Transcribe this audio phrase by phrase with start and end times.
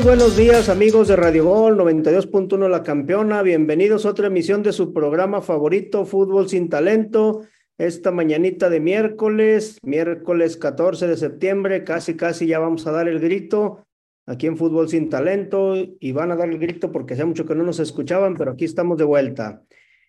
[0.00, 4.94] Buenos días amigos de Radio Gol 92.1 La Campeona, bienvenidos a otra emisión de su
[4.94, 7.42] programa favorito Fútbol sin Talento.
[7.76, 13.20] Esta mañanita de miércoles, miércoles 14 de septiembre, casi casi ya vamos a dar el
[13.20, 13.84] grito
[14.24, 17.54] aquí en Fútbol sin Talento y van a dar el grito porque hace mucho que
[17.54, 19.62] no nos escuchaban, pero aquí estamos de vuelta.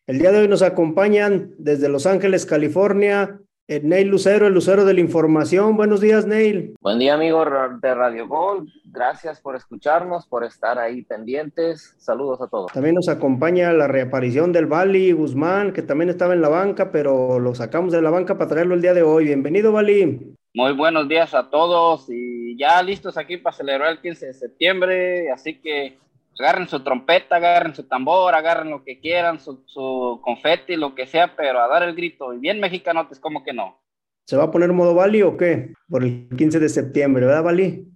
[0.08, 3.41] El día de hoy nos acompañan desde Los Ángeles, California,
[3.82, 5.76] Neil Lucero, el Lucero de la Información.
[5.76, 6.76] Buenos días, Neil.
[6.82, 7.44] Buen día, amigo
[7.82, 8.72] de Radio Gol.
[8.86, 11.96] Gracias por escucharnos, por estar ahí pendientes.
[11.98, 12.72] Saludos a todos.
[12.72, 17.40] También nos acompaña la reaparición del Bali Guzmán, que también estaba en la banca, pero
[17.40, 19.26] lo sacamos de la banca para traerlo el día de hoy.
[19.26, 20.35] Bienvenido, Bali.
[20.54, 25.32] Muy buenos días a todos y ya listos aquí para celebrar el 15 de septiembre,
[25.32, 25.98] así que
[26.40, 31.08] agarren su trompeta, agarren su tambor, agarren lo que quieran, su, su confeti, lo que
[31.08, 32.34] sea, pero a dar el grito.
[32.34, 33.80] Y bien mexicanotes, como que no.
[34.26, 35.74] ¿Se va a poner modo Bali o qué?
[35.90, 37.88] Por el 15 de septiembre, ¿verdad, Bali?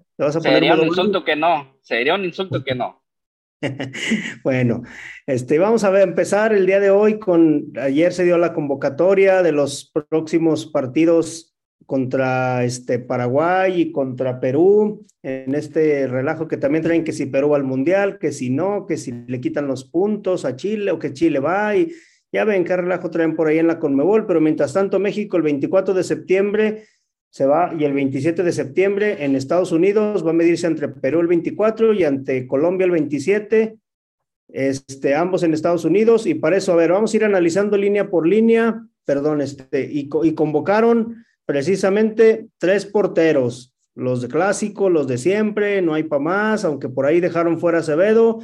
[0.42, 3.03] sería un insulto que no, sería un insulto que no.
[4.44, 4.83] bueno,
[5.26, 9.42] este, vamos a ver, empezar el día de hoy con, ayer se dio la convocatoria
[9.42, 11.56] de los próximos partidos
[11.88, 17.49] contra este Paraguay y contra Perú, en este relajo que también traen que si Perú
[17.49, 20.99] va al Mundial, que si no, que si le quitan los puntos a Chile o
[20.99, 21.93] que Chile va y
[22.31, 25.43] ya ven qué relajo traen por ahí en la Conmebol, pero mientras tanto México el
[25.43, 26.83] 24 de septiembre
[27.30, 31.21] se va y el 27 de septiembre en Estados Unidos va a medirse entre Perú
[31.21, 33.77] el 24 y ante Colombia el 27,
[34.49, 36.25] este, ambos en Estados Unidos.
[36.25, 40.09] Y para eso, a ver, vamos a ir analizando línea por línea, perdón, este, y,
[40.23, 46.66] y convocaron precisamente tres porteros, los de clásico, los de siempre, no hay para más,
[46.66, 48.39] aunque por ahí dejaron fuera Acevedo,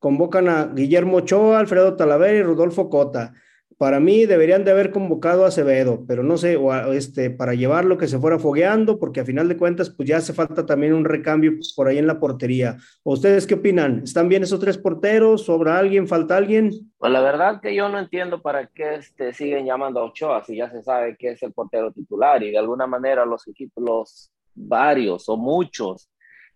[0.00, 3.32] convocan a Guillermo Ochoa, Alfredo Talavera y Rodolfo Cota.
[3.78, 7.96] Para mí deberían de haber convocado a Acevedo, pero no sé, o este, para llevarlo
[7.96, 11.04] que se fuera fogueando, porque a final de cuentas, pues ya hace falta también un
[11.04, 12.76] recambio por ahí en la portería.
[13.04, 14.02] ¿Ustedes qué opinan?
[14.02, 15.44] ¿Están bien esos tres porteros?
[15.44, 16.08] ¿Sobra alguien?
[16.08, 16.72] ¿Falta alguien?
[16.98, 20.56] Pues la verdad que yo no entiendo para qué este, siguen llamando a Ochoa si
[20.56, 24.32] ya se sabe que es el portero titular y de alguna manera los equipos, los
[24.56, 26.10] varios o muchos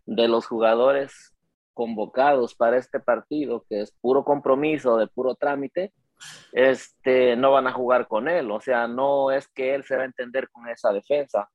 [0.06, 1.32] de los jugadores
[1.72, 5.92] convocados para este partido, que es puro compromiso, de puro trámite,
[6.52, 8.50] este, no van a jugar con él.
[8.50, 11.48] O sea, no es que él se va a entender con esa defensa.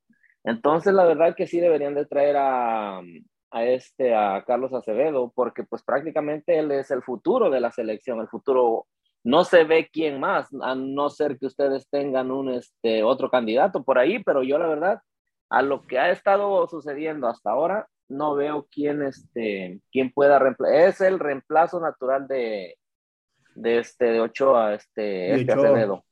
[0.44, 3.01] Entonces, la verdad que sí deberían de traer a,
[3.51, 8.29] este, a Carlos Acevedo, porque pues prácticamente él es el futuro de la selección, el
[8.29, 8.88] futuro
[9.23, 13.83] no se ve quién más, a no ser que ustedes tengan un este, otro candidato
[13.83, 15.01] por ahí, pero yo la verdad,
[15.50, 20.77] a lo que ha estado sucediendo hasta ahora, no veo quién, este, quién pueda reemplazar.
[20.77, 22.77] Es el reemplazo natural de,
[23.57, 26.03] de este de Ochoa, este, este Acevedo.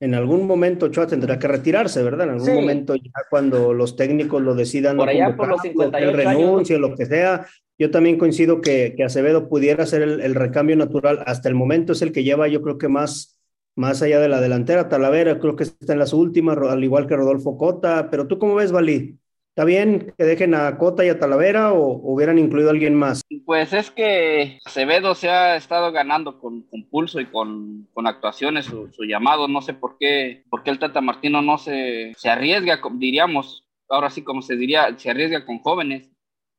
[0.00, 2.28] En algún momento Ochoa tendrá que retirarse, ¿verdad?
[2.28, 6.78] En algún momento ya cuando los técnicos lo decidan, por allá por los 58 renuncie,
[6.78, 7.46] lo que sea.
[7.78, 11.22] Yo también coincido que, que Acevedo pudiera ser el, recambio natural.
[11.26, 13.40] Hasta el momento es el que lleva, yo creo que más,
[13.76, 14.88] más allá de la delantera.
[14.88, 18.08] Talavera creo que está en las últimas, al igual que Rodolfo Cota.
[18.10, 19.18] Pero tú cómo ves, Valí?
[19.58, 23.22] ¿Está bien que dejen a Cota y a Talavera o, hubieran incluido a alguien más?
[23.44, 29.48] Pues es que Acevedo se ha estado ganando con, pulso y con, actuaciones su, llamado.
[29.48, 34.10] No sé por qué, por qué el Tata Martino no se, se arriesga, diríamos, ahora
[34.10, 36.08] sí como se diría, se arriesga con jóvenes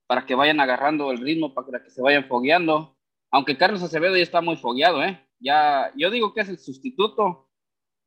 [0.06, 2.98] para que vayan agarrando el ritmo, para que se vayan fogueando.
[3.32, 5.26] Aunque Carlos Acevedo ya está muy fogueado, ¿eh?
[5.40, 7.48] Ya, yo digo que es el sustituto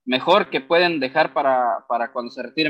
[0.05, 2.69] mejor que pueden dejar para, para cuando se retire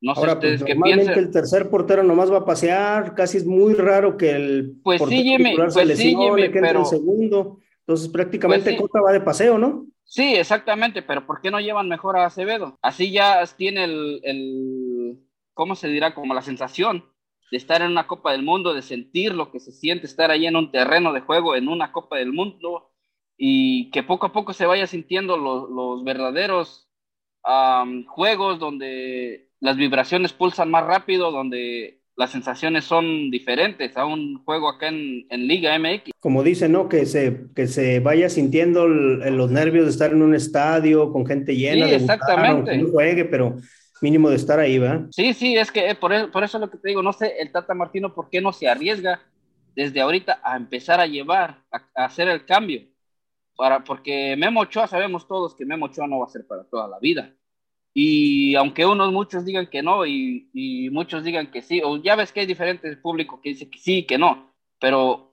[0.00, 3.74] No sé Ahora, pues, normalmente el tercer portero nomás va a pasear, casi es muy
[3.74, 6.80] raro que el pues sí, Jimmy, pues sí, Jimmy, pero...
[6.80, 7.60] el segundo.
[7.80, 9.86] Entonces prácticamente pues Cota va de paseo, ¿no?
[10.04, 12.78] Sí, exactamente, pero ¿por qué no llevan mejor a Acevedo?
[12.82, 15.18] Así ya tiene el, el,
[15.54, 16.14] ¿cómo se dirá?
[16.14, 17.04] Como la sensación
[17.50, 20.46] de estar en una Copa del Mundo, de sentir lo que se siente estar ahí
[20.46, 22.90] en un terreno de juego, en una Copa del Mundo,
[23.36, 26.88] y que poco a poco se vaya sintiendo los, los verdaderos
[28.08, 34.70] juegos donde las vibraciones pulsan más rápido, donde las sensaciones son diferentes a un juego
[34.70, 36.12] acá en, Liga MX.
[36.18, 36.88] Como dice, ¿no?
[36.88, 41.54] Que se, que se vaya sintiendo los nervios de estar en un estadio con gente
[41.54, 41.86] llena.
[41.86, 42.76] Sí, exactamente.
[42.78, 43.56] no juegue, pero
[44.00, 45.06] mínimo de estar ahí, ¿va?
[45.10, 47.34] Sí, sí, es que por, eso, por eso es lo que te digo, no sé,
[47.38, 49.20] el Tata Martino, ¿por qué no se arriesga
[49.74, 52.82] desde ahorita a empezar a llevar, a, hacer el cambio?
[53.56, 56.88] Para, porque Memo Ochoa, sabemos todos que Memo Ochoa no va a ser para toda
[56.88, 57.34] la vida.
[57.98, 62.30] Y aunque unos muchos digan que no y, muchos digan que sí, o ya ves
[62.30, 65.32] que hay diferentes públicos que dicen que sí y que no, pero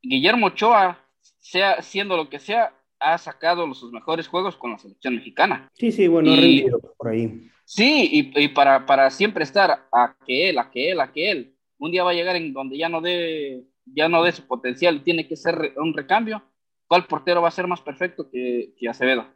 [0.00, 5.16] Guillermo Ochoa, sea siendo lo que sea, ha sacado sus mejores juegos con la selección
[5.16, 5.68] mexicana.
[5.74, 7.50] Sí, sí, bueno, rendido por ahí.
[7.66, 11.56] Sí, y, para, para siempre estar a que él, a que él, a que él.
[11.76, 15.02] un día va a llegar en donde ya no dé, ya no dé su potencial,
[15.02, 16.42] tiene que ser un recambio,
[16.86, 19.26] ¿cuál portero va a ser más perfecto que, que Acevedo?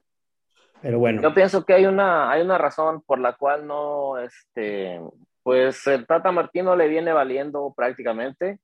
[0.82, 1.08] Pero.
[1.20, 5.00] Yo pienso que hay una, hay una razón por la cual no, este,
[5.43, 8.58] pues el Tata Martino le viene valiendo prácticamente,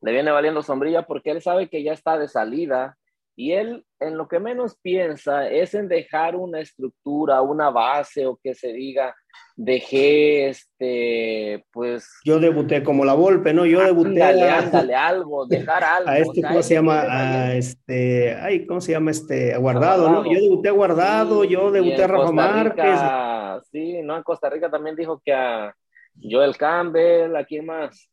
[0.00, 2.96] le viene valiendo sombrilla porque él sabe que ya está de salida
[3.40, 8.38] y él en lo que menos piensa es en dejar una estructura, una base o
[8.42, 9.16] que se diga,
[9.56, 12.06] dejé este, pues...
[12.22, 13.64] Yo debuté como la Volpe, ¿no?
[13.64, 14.22] Yo debuté...
[14.22, 16.10] Ándale, algo, dejar algo.
[16.10, 17.00] A este, ¿cómo se llama?
[17.00, 19.56] A este, ay, ¿cómo se llama este?
[19.56, 20.30] Guardado, ¿no?
[20.30, 23.00] Yo debuté a Guardado, yo debuté a Rafa Márquez.
[23.72, 25.74] Sí, no, en Costa Rica también dijo que a
[26.20, 28.10] Joel Campbell, ¿a quién más?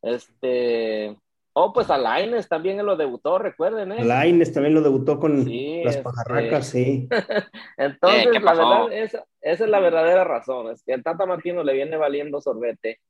[0.00, 1.14] Este,
[1.54, 4.04] Oh, pues a Laines también él lo debutó, recuerden, ¿eh?
[4.04, 7.08] Laines también lo debutó con las este, pajarracas, sí.
[7.76, 10.70] Entonces, eh, la verdad, esa, es la verdadera razón.
[10.70, 13.00] Es que el Tata Martino le viene valiendo sorbete,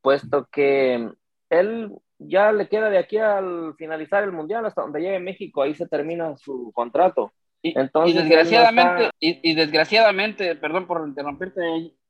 [0.00, 1.10] puesto que
[1.50, 5.74] él ya le queda de aquí al finalizar el Mundial hasta donde llegue México, ahí
[5.74, 7.32] se termina su contrato.
[7.62, 11.60] Y, Entonces, y desgraciadamente, y, desgraciadamente, perdón por interrumpirte,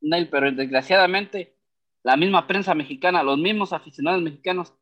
[0.02, 1.55] Neil, pero desgraciadamente
[2.02, 4.75] la misma prensa mexicana, los mismos aficionados mexicanos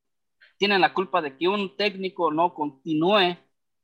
[0.58, 3.36] tienen la culpa de que un técnico no continúe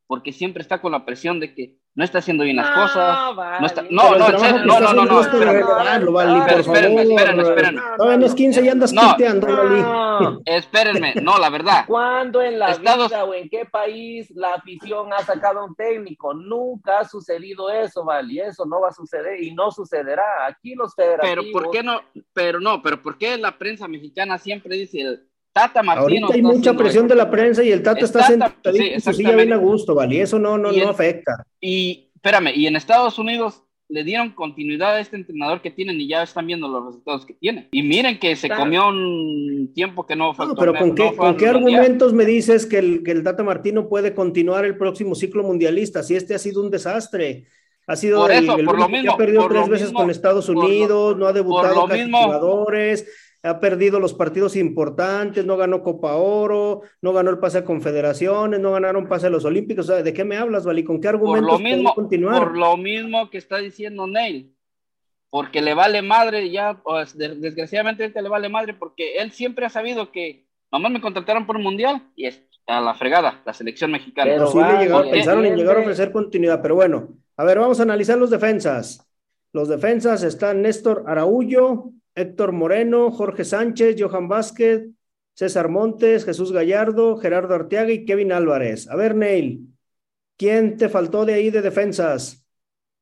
[0.06, 3.34] porque siempre está con la presión de que no está haciendo bien las cosas.
[3.60, 7.80] No, está, no, no, no, no, no, no, espérenme, espérenme, espérenme.
[7.98, 11.84] No, no es 15 y andas quiteando, no, espérenme, no, la verdad.
[11.86, 16.32] ¿Cuándo en la vida o en qué país la afición ha sacado a un técnico?
[16.32, 20.46] Nunca ha sucedido eso, Vali, eso no va a suceder y no sucederá.
[20.46, 21.44] Aquí los federativos...
[21.44, 22.00] Pero ¿por qué no?
[22.32, 25.20] Pero no, pero ¿por qué la prensa mexicana siempre dice
[25.52, 26.26] Tata Martino.
[26.26, 29.36] Ahorita hay mucha presión de la prensa y el Tata está, sentadito en su silla
[29.36, 30.16] bien a gusto, ¿vale?
[30.16, 31.44] Y eso no, no, no afecta.
[31.60, 33.62] Y, espérame, y en Estados Unidos
[33.92, 37.34] le dieron continuidad a este entrenador que tienen y ya están viendo los resultados que
[37.34, 37.68] tiene.
[37.72, 40.46] Y miren que se comió un tiempo que no fue.
[40.46, 43.88] No, pero ¿con qué, ¿con qué argumentos me dices que el, que el Tata Martino
[43.88, 47.44] puede continuar el próximo ciclo mundialista si este ha sido un desastre?
[47.86, 51.16] Ha sido por eso, por lo mismo, que ha perdido tres veces con Estados Unidos,
[51.18, 53.06] no ha debutado con jugadores,
[53.44, 58.60] ha perdido los partidos importantes, no ganó Copa Oro, no ganó el pase a Confederaciones,
[58.60, 59.88] no ganaron pase a los Olímpicos.
[59.88, 60.84] ¿De qué me hablas, Vali?
[60.84, 62.38] ¿Con qué argumentos por lo mismo, continuar?
[62.38, 64.54] Por lo mismo que está diciendo Neil,
[65.28, 66.80] porque le vale madre ya,
[67.14, 71.62] desgraciadamente le vale madre, porque él siempre ha sabido que nomás me contrataron por un
[71.62, 74.30] mundial y es a la fregada, la selección mexicana.
[74.30, 77.82] Pero sí le pensaron en llegar a ofrecer continuidad, pero bueno, a ver, vamos a
[77.82, 79.08] analizar los defensas.
[79.52, 84.88] Los defensas están Néstor Araullo, Héctor Moreno, Jorge Sánchez, Johan Vázquez,
[85.34, 88.88] César Montes, Jesús Gallardo, Gerardo Arteaga y Kevin Álvarez.
[88.88, 89.68] A ver, Neil,
[90.36, 92.46] ¿quién te faltó de ahí de defensas?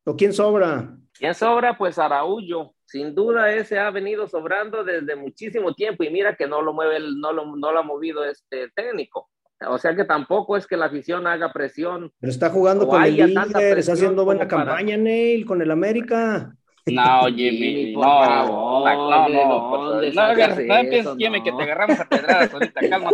[0.05, 0.97] ¿O quién sobra?
[1.13, 1.77] ¿Quién sobra?
[1.77, 2.75] Pues Araújo.
[2.87, 6.99] Sin duda ese ha venido sobrando desde muchísimo tiempo y mira que no lo mueve,
[6.99, 9.29] no lo, no lo ha movido este técnico.
[9.69, 12.11] O sea que tampoco es que la afición haga presión.
[12.19, 16.57] Pero está jugando con el líder, está haciendo buena campaña, Neil, con el América.
[16.93, 22.81] No, Jimmy, no, no, no, no, no, empieces, Jimmy, que te agarramos a pedradas ahorita,
[22.89, 23.11] calma.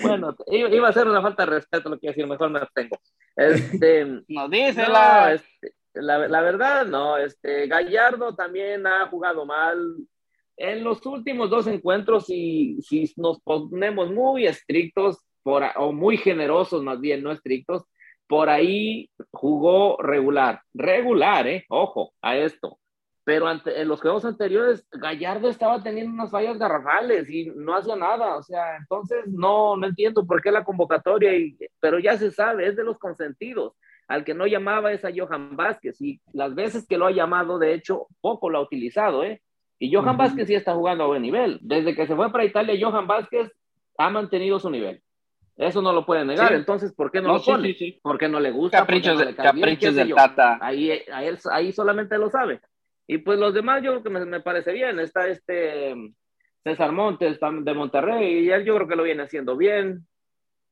[0.00, 2.98] bueno, iba a ser una falta de respeto lo que decir, mejor me abstengo.
[3.36, 5.34] Este, no, dísela.
[5.34, 9.78] Este, la, la verdad, no, este, Gallardo también ha jugado mal.
[10.56, 16.82] En los últimos dos encuentros, si, si nos ponemos muy estrictos, por, o muy generosos
[16.82, 17.84] más bien, no estrictos,
[18.26, 21.64] por ahí jugó regular, regular, ¿eh?
[21.68, 22.78] Ojo a esto.
[23.24, 27.96] Pero ante, en los juegos anteriores, Gallardo estaba teniendo unas fallas garrafales y no hacía
[27.96, 28.36] nada.
[28.36, 32.66] O sea, entonces no, no entiendo por qué la convocatoria, y, pero ya se sabe,
[32.66, 33.74] es de los consentidos.
[34.08, 37.58] Al que no llamaba es a Johan Vázquez y las veces que lo ha llamado,
[37.58, 39.40] de hecho, poco lo ha utilizado, ¿eh?
[39.78, 41.58] Y Johan Vázquez sí está jugando a buen nivel.
[41.62, 43.50] Desde que se fue para Italia, Johan Vázquez
[43.98, 45.02] ha mantenido su nivel.
[45.56, 46.52] Eso no lo puede negar.
[46.52, 47.76] Entonces, ¿por qué no, lo pone?
[48.02, 48.78] porque no le gusta.
[48.78, 50.58] Caprichos, no de, caprichos del Tata.
[50.60, 52.60] Ahí, ahí, ahí, solamente lo sabe.
[53.06, 54.98] Y pues los demás yo creo que me, me, parece bien.
[54.98, 55.94] Está este
[56.64, 60.06] César Montes de Monterrey y él yo creo que lo viene haciendo bien.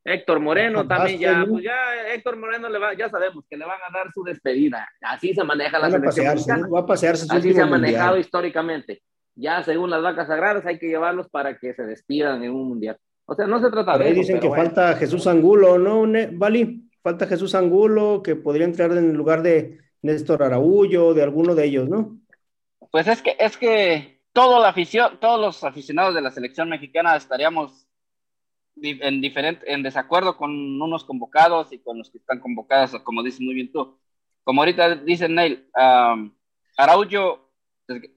[0.05, 3.79] Héctor Moreno también ya, pues ya Héctor Moreno le va, ya sabemos que le van
[3.89, 4.89] a dar su despedida.
[5.01, 6.75] Así se maneja la selección.
[6.75, 9.03] va a pasearse Así se ha manejado históricamente.
[9.35, 12.99] Ya según las vacas sagradas hay que llevarlos para que se despidan en un mundial.
[13.27, 16.91] O sea, no se trata de ahí dicen que falta Jesús Angulo, ¿no, Vali?
[17.03, 21.65] Falta Jesús Angulo, que podría entrar en el lugar de Néstor Araújo, de alguno de
[21.65, 22.19] ellos, ¿no?
[22.91, 27.17] Pues es que, es que todo la afición, todos los aficionados de la selección mexicana
[27.17, 27.87] estaríamos
[28.81, 30.51] en diferente, en desacuerdo con
[30.81, 33.99] unos convocados y con los que están convocados, como dices muy bien tú.
[34.45, 36.33] Como ahorita dice Neil, um,
[36.77, 37.51] Araujo,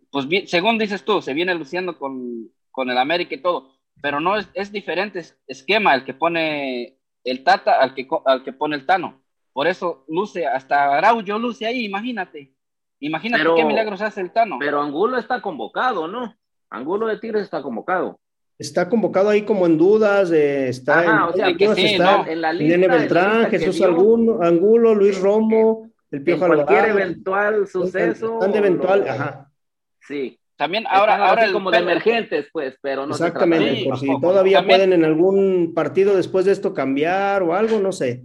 [0.10, 4.38] pues según dices tú, se viene luciendo con, con el América y todo pero no
[4.38, 8.86] es, es diferente esquema el que pone el Tata al que, al que pone el
[8.86, 9.22] Tano.
[9.52, 12.54] Por eso luce, hasta Araujo luce ahí, imagínate.
[13.00, 14.58] Imagínate qué milagros hace el Tano.
[14.60, 16.36] Pero Angulo está convocado, ¿no?
[16.70, 18.20] Angulo de Tigres está convocado.
[18.58, 21.04] Está convocado ahí como en dudas, está,
[21.36, 27.68] en, que en la lista, Nene Beltrán, Jesús Angulo, Luis Romo, el Piojo Cualquier eventual
[27.68, 28.40] suceso.
[28.40, 29.52] Tan de eventual, ajá.
[30.00, 30.40] Sí.
[30.58, 35.04] También ahora, ahora como de emergentes, pues, pero no Exactamente, por si todavía pueden en
[35.04, 38.24] algún partido después de esto cambiar o algo, no sé.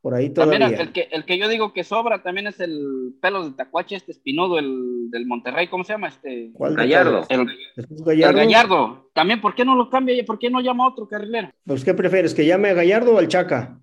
[0.00, 0.60] Por ahí todavía.
[0.60, 3.96] También el que, el que yo digo que sobra también es el pelo de tacuache,
[3.96, 6.08] este espinudo, el del Monterrey, ¿cómo se llama?
[6.08, 7.26] Este ¿Cuál Gallardo.
[7.28, 7.46] El,
[8.04, 8.38] Gallardo.
[8.38, 9.10] Gallardo.
[9.12, 10.24] También, ¿por qué no lo cambia?
[10.24, 11.50] ¿Por qué no llama a otro carrilero?
[11.64, 12.34] Pues, ¿qué prefieres?
[12.34, 13.78] ¿Que llame a Gallardo o al Chaca?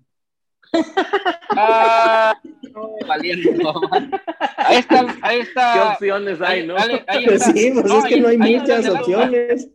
[1.50, 2.34] Ah,
[2.72, 3.80] no, valiendo.
[4.56, 5.72] Ahí está, ahí está.
[5.72, 6.76] ¿Qué opciones hay, no?
[6.76, 9.70] Ahí, pues sí, pues es que no hay muchas opciones.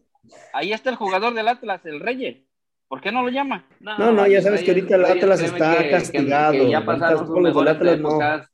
[0.54, 2.44] Ahí está el jugador del Atlas, el Reyes.
[2.88, 3.66] ¿Por qué no lo llama?
[3.80, 6.68] No, no, ya sabes que ahorita el Atlas está castigado.
[6.68, 8.50] ya pasaron sus mejores épocas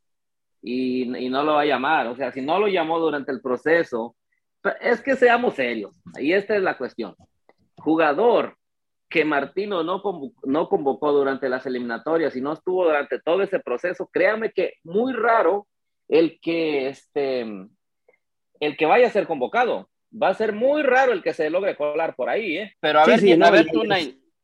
[0.61, 2.07] y, y, no lo va a llamar.
[2.07, 4.15] O sea, si no lo llamó durante el proceso,
[4.79, 5.99] es que seamos serios.
[6.19, 7.15] Y esta es la cuestión.
[7.77, 8.55] Jugador
[9.09, 13.59] que Martino no convocó, no convocó durante las eliminatorias y no estuvo durante todo ese
[13.59, 15.67] proceso, créame que muy raro
[16.07, 17.45] el que este
[18.59, 19.89] el que vaya a ser convocado.
[20.11, 22.73] Va a ser muy raro el que se logre colar por ahí, ¿eh?
[22.79, 23.83] Pero a ver, a ver, tú,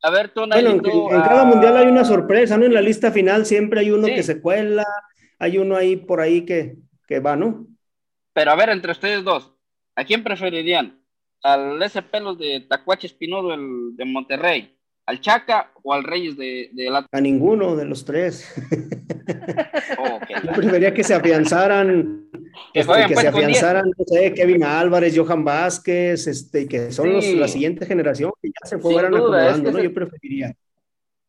[0.02, 0.80] a ver, tú, bueno, en,
[1.22, 2.66] cada mundial hay una sorpresa, ¿no?
[2.66, 4.86] En la lista final siempre hay uno que se cuela,
[5.40, 6.76] hay uno ahí por ahí que,
[7.08, 7.66] que va, ¿no?
[8.34, 9.54] Pero a ver, entre ustedes dos,
[9.96, 11.03] ¿a quién preferirían?
[11.44, 14.78] ¿Al ese pelo de Tacuache Espinodo el, de Monterrey?
[15.06, 17.06] ¿Al Chaca o al Reyes de, la...
[17.12, 18.54] A ninguno de los tres.
[20.44, 22.30] Yo preferiría que se afianzaran,
[22.74, 27.26] que, este, se pues, afianzaran, no sé, Kevin Álvarez, Johan Vázquez, este, que son los,
[27.34, 29.84] la siguiente generación que ya se fueran acomodando, ¿no?
[29.84, 30.56] Yo preferiría.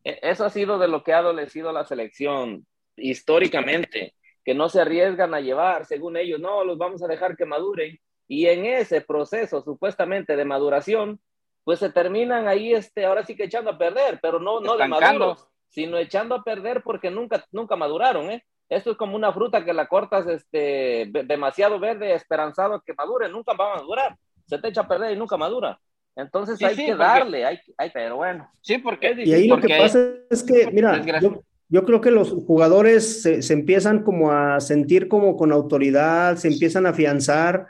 [0.04, 2.64] E, eso ha sido de lo que ha adolecido la selección
[2.96, 7.46] históricamente, que no se arriesgan a llevar, según ellos, no, los vamos a dejar que
[7.46, 7.98] maduren.
[8.26, 11.20] Y en ese proceso supuestamente de maduración,
[11.64, 14.86] pues se terminan ahí, este, ahora sí que echando a perder, pero no, no de
[14.86, 18.44] maduros, sino echando a perder porque nunca, nunca maduraron, ¿eh?
[18.68, 23.52] Esto es como una fruta que la cortas este, demasiado verde, esperanzado que madure, nunca
[23.52, 24.16] va a madurar.
[24.46, 25.78] Se te echa a perder y nunca madura.
[26.16, 28.48] Entonces hay que darle, hay, hay, pero bueno.
[28.60, 29.98] Sí, porque Y ahí lo que pasa
[30.30, 35.08] es que, mira, yo, yo, creo que los jugadores se, se, empiezan como a sentir
[35.08, 37.66] como con autoridad, se empiezan a afianzar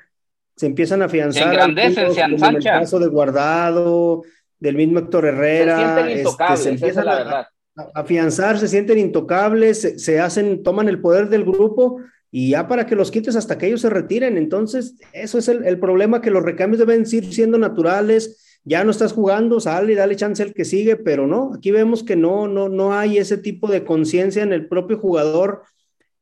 [0.56, 1.42] se empiezan a afianzar.
[1.42, 4.23] Se engrandecen, se En el caso de Guardado,
[4.58, 5.76] del mismo Héctor Herrera.
[5.76, 7.40] Se sienten este, intocables, se empiezan la.
[7.76, 12.87] A, afianzar, se sienten intocables, se, hacen, toman el poder del grupo y ya para
[12.87, 14.38] que los quites hasta que ellos se retiren.
[14.38, 18.61] Entonces, eso es el, el problema, que los recambios deben ir siendo naturales.
[18.62, 22.02] Ya no estás jugando, sale y dale chance al que sigue, pero no, aquí vemos
[22.02, 25.62] que no, no, no hay ese tipo de conciencia en el propio jugador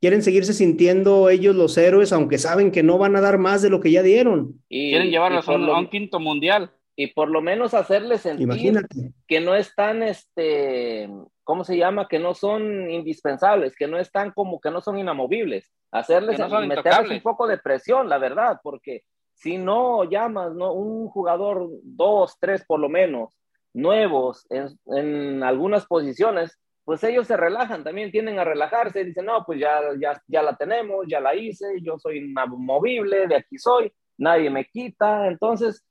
[0.02, 3.70] quieren seguirse sintiendo ellos los héroes, aunque saben que no van a dar más de
[3.70, 4.60] lo que ya dieron.
[4.68, 6.72] Y, quieren llevarlos a, un, quinto mundial.
[6.96, 9.12] Y por lo menos hacerles sentir Imagínate.
[9.28, 11.08] que no están, este,
[11.44, 12.08] ¿cómo se llama?
[12.08, 15.72] Que no son indispensables, que no están como que no son inamovibles.
[15.92, 19.04] Hacerles meterles un poco de presión, la verdad, porque
[19.34, 20.72] si no llamas, ¿no?
[20.72, 23.38] un jugador, dos, tres por lo menos,
[23.72, 29.44] nuevos en, en algunas posiciones, pues ellos se relajan, también tienden a relajarse, dicen, no,
[29.44, 33.92] pues ya, ya, ya la tenemos, ya la hice, yo soy inamovible, de aquí soy,
[34.18, 35.84] nadie me quita, entonces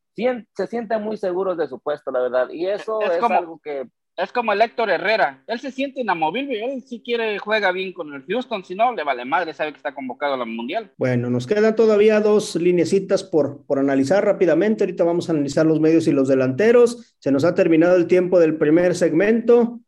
[0.54, 3.88] se sienten muy seguros de su puesto, la verdad, y eso es, algo que...
[4.18, 8.14] Es como el Héctor Herrera, él se siente inamovible, él si quiere juega bien con
[8.14, 10.92] el Houston, si no, le vale madre, sabe que está convocado a la Mundial.
[10.98, 15.80] Bueno, nos quedan todavía dos linecitas por, por analizar rápidamente, ahorita vamos a analizar los
[15.80, 19.80] medios y los delanteros, se nos ha terminado el tiempo del primer segmento,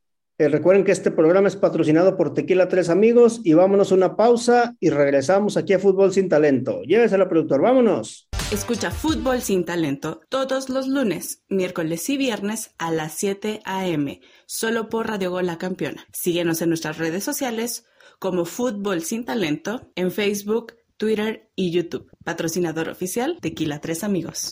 [0.43, 4.15] eh, recuerden que este programa es patrocinado por Tequila Tres Amigos y vámonos a una
[4.17, 6.81] pausa y regresamos aquí a Fútbol Sin Talento.
[6.83, 8.27] Llévesela, productor, vámonos.
[8.51, 14.19] Escucha Fútbol Sin Talento todos los lunes, miércoles y viernes a las 7 a.m.
[14.45, 16.05] solo por Radio Gol La Campeona.
[16.11, 17.85] Síguenos en nuestras redes sociales
[18.19, 22.11] como Fútbol Sin Talento en Facebook, Twitter y YouTube.
[22.23, 24.51] Patrocinador oficial Tequila Tres Amigos.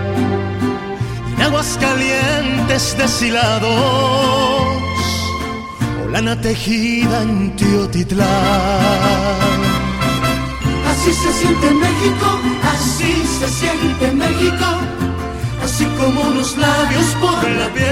[1.43, 3.69] Aguas calientes deshilados,
[6.03, 8.27] o lana tejida en Teotitlán.
[10.91, 12.27] Así se siente México,
[12.73, 14.67] así se siente México,
[15.63, 17.87] así como unos labios por la piel.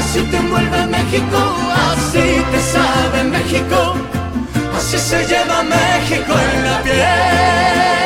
[0.00, 1.40] Así te envuelve México,
[1.90, 3.78] así te sabe México,
[4.78, 8.05] así se lleva México en la piel.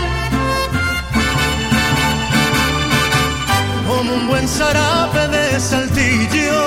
[4.21, 6.63] Un buen zarape de saltillo,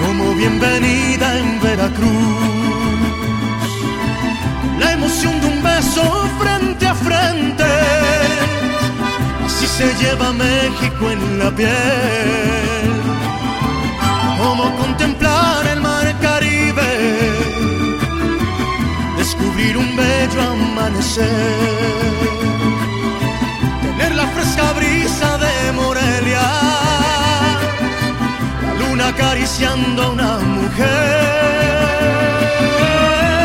[0.00, 2.40] como bienvenida en Veracruz.
[4.78, 6.04] La emoción de un beso
[6.40, 7.70] frente a frente,
[9.46, 12.90] así se lleva México en la piel.
[14.38, 16.92] Como contemplar el mar Caribe,
[19.16, 22.43] descubrir un bello amanecer
[24.14, 26.42] la fresca brisa de Morelia,
[28.62, 31.84] la luna acariciando a una mujer.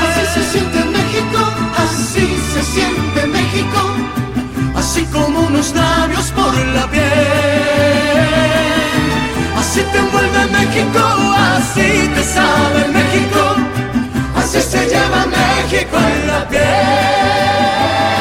[0.06, 1.40] Así se siente México,
[1.86, 3.80] así se siente México,
[4.76, 7.04] así como unos labios por la piel.
[9.58, 11.04] Así te envuelve México,
[11.56, 13.42] así te sabe México,
[14.38, 18.19] así se lleva México en la piel.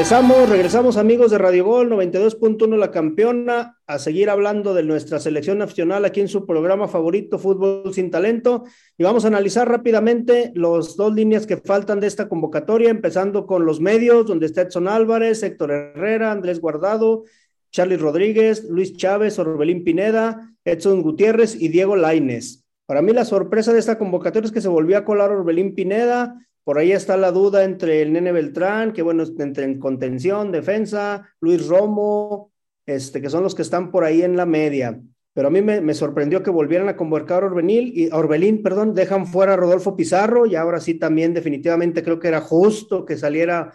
[0.00, 5.58] Regresamos, regresamos amigos de Radio Gol 92.1 La Campeona a seguir hablando de nuestra selección
[5.58, 8.64] nacional aquí en su programa favorito Fútbol sin Talento
[8.96, 13.66] y vamos a analizar rápidamente los dos líneas que faltan de esta convocatoria, empezando con
[13.66, 17.24] los medios donde está Edson Álvarez, Héctor Herrera, Andrés Guardado,
[17.70, 22.64] Charlie Rodríguez, Luis Chávez, Orbelín Pineda, Edson Gutiérrez y Diego Laines.
[22.86, 26.38] Para mí la sorpresa de esta convocatoria es que se volvió a colar Orbelín Pineda,
[26.64, 31.28] por ahí está la duda entre el Nene Beltrán, que bueno, entre en contención, defensa,
[31.40, 32.52] Luis Romo,
[32.86, 35.00] este, que son los que están por ahí en la media.
[35.32, 39.26] Pero a mí me, sorprendió que volvieran a convocar a Orbelín, y, Orbelín, perdón, dejan
[39.26, 43.72] fuera a Rodolfo Pizarro, y ahora sí también definitivamente creo que era justo que saliera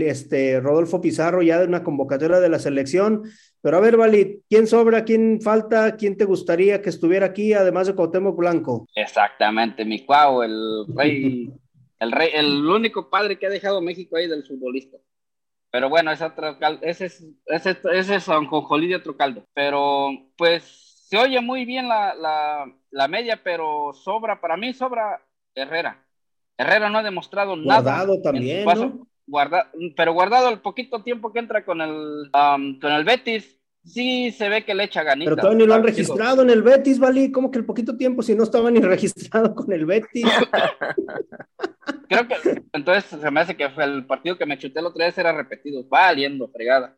[0.00, 3.22] este, Rodolfo Pizarro ya de una convocatoria de la selección.
[3.62, 7.86] Pero a ver, Vali, ¿quién sobra, quién falta, quién te gustaría que estuviera aquí, además
[7.86, 8.88] de Cuauhtémoc Blanco?
[8.94, 11.52] Exactamente, mi cuau, el rey
[12.00, 14.98] el, rey, el único padre que ha dejado México ahí del futbolista.
[15.70, 18.28] Pero bueno, ese, otro caldo, ese es, ese, ese es
[18.88, 19.44] de otro caldo.
[19.54, 20.64] Pero pues
[21.08, 25.22] se oye muy bien la, la, la, media, pero sobra, para mí sobra
[25.54, 26.04] Herrera.
[26.56, 27.82] Herrera no ha demostrado guardado nada.
[27.82, 29.06] Guardado también, ¿no?
[29.26, 34.30] Guarda, pero guardado el poquito tiempo que entra con el, um, con el Betis, sí
[34.32, 35.30] se ve que le echa ganita.
[35.30, 37.32] Pero todavía ni lo han registrado en el Betis, Vali.
[37.32, 40.24] ¿Cómo que el poquito tiempo si no estaba ni registrado con el Betis?
[42.08, 44.98] Creo que entonces se me hace que fue el partido que me chuté el otro
[45.04, 46.96] día era repetido, valiendo, fregada.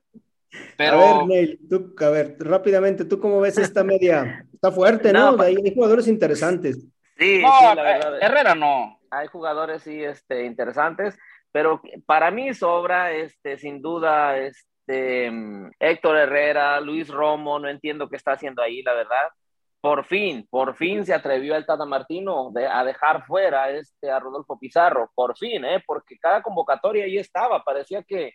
[0.76, 1.00] Pero...
[1.00, 4.46] A ver, Neil, tú, a ver, rápidamente, ¿tú cómo ves esta media?
[4.52, 5.32] Está fuerte, ¿no?
[5.32, 6.78] no hay, hay, jugadores interesantes.
[7.18, 8.22] Sí, no, sí, la verdad.
[8.22, 8.98] Herrera no.
[9.10, 11.18] Hay jugadores, sí, este, interesantes,
[11.52, 14.71] pero para mí sobra, este, sin duda, este,
[15.78, 19.28] Héctor Herrera, Luis Romo, no entiendo qué está haciendo ahí, la verdad.
[19.80, 24.20] Por fin, por fin se atrevió el Tata Martino de, a dejar fuera este, a
[24.20, 25.82] Rodolfo Pizarro, por fin, ¿eh?
[25.84, 28.34] porque cada convocatoria ahí estaba, parecía que,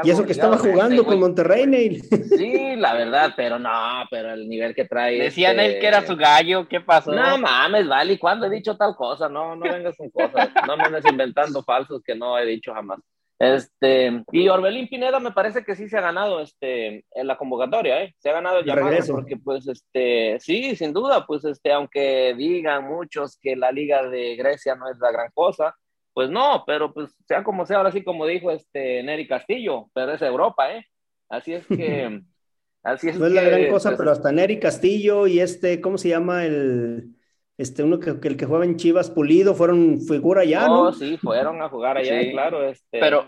[0.05, 2.03] y eso que estaba jugando con Monterrey, Neil.
[2.37, 3.71] Sí, la verdad, pero no,
[4.11, 5.19] pero el nivel que trae.
[5.19, 7.13] Decían él que era su gallo, ¿qué pasó?
[7.13, 9.29] No mames, vale, ¿cuándo he dicho tal cosa?
[9.29, 13.01] No, no vengas con cosas, no me andes inventando falsos que no he dicho jamás.
[13.43, 18.05] Este, y Orbelín Pineda me parece que sí se ha ganado este, en la convocatoria,
[18.05, 18.15] ¿eh?
[18.19, 22.85] Se ha ganado el llamado porque, pues, este, sí, sin duda, pues, este, aunque digan
[22.85, 25.75] muchos que la Liga de Grecia no es la gran cosa,
[26.15, 30.13] pues no, pero pues sea como sea, ahora sí como dijo este Neri Castillo, pero
[30.13, 30.87] es Europa, ¿eh?
[31.29, 32.21] Así es que...
[32.83, 35.99] así es no es la gran cosa, pues, pero hasta Neri Castillo y este, ¿cómo
[35.99, 37.17] se llama el...
[37.59, 40.85] Este, uno que, el que juega en Chivas Pulido, fueron figura ya, ¿no?
[40.85, 40.93] ¿no?
[40.93, 42.65] sí, fueron a jugar allá, claro.
[42.65, 43.27] Este, pero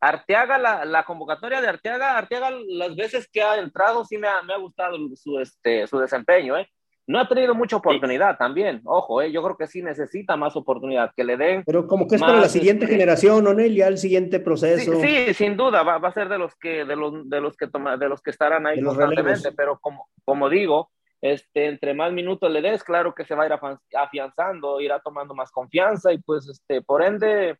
[0.00, 4.42] Arteaga, la, la, convocatoria de Arteaga, Arteaga las veces que ha entrado sí me ha,
[4.42, 6.68] me ha gustado su, este, su desempeño, ¿eh?
[7.08, 11.12] No ha tenido mucha oportunidad también, ojo, eh, yo creo que sí necesita más oportunidad,
[11.14, 11.62] que le den.
[11.64, 13.76] Pero como que es para la siguiente este, generación, ¿no, Nel?
[13.76, 15.00] Ya el siguiente proceso.
[15.00, 17.68] Sí, sin duda, va, va, a ser de los que, de los, de los que
[17.68, 20.90] toma, de los que estarán ahí constantemente, pero como, como digo,
[21.20, 23.52] este, entre más minutos le des, claro que se va a ir
[23.96, 27.56] afianzando, irá tomando más confianza y pues, este, por ende,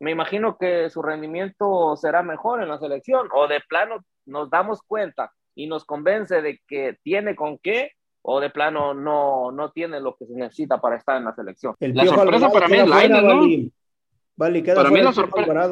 [0.00, 4.80] me imagino que su rendimiento será mejor en la selección o de plano nos damos
[4.82, 7.92] cuenta y nos convence de que tiene con qué
[8.28, 11.76] o de plano no, no tiene lo que se necesita para estar en la selección.
[11.78, 13.70] la sorpresa para mí es Lainez, ¿no?
[14.34, 15.68] Vale, queda para mí la sorpresa.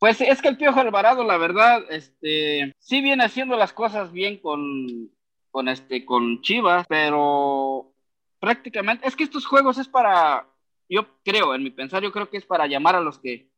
[0.00, 4.38] Pues es que el Piojo Alvarado, la verdad, este, sí viene haciendo las cosas bien
[4.38, 5.10] con,
[5.52, 7.92] con este, con Chivas, pero
[8.40, 10.48] prácticamente, es que estos juegos es para,
[10.88, 13.48] yo creo, en mi pensar, yo creo que es para llamar a los que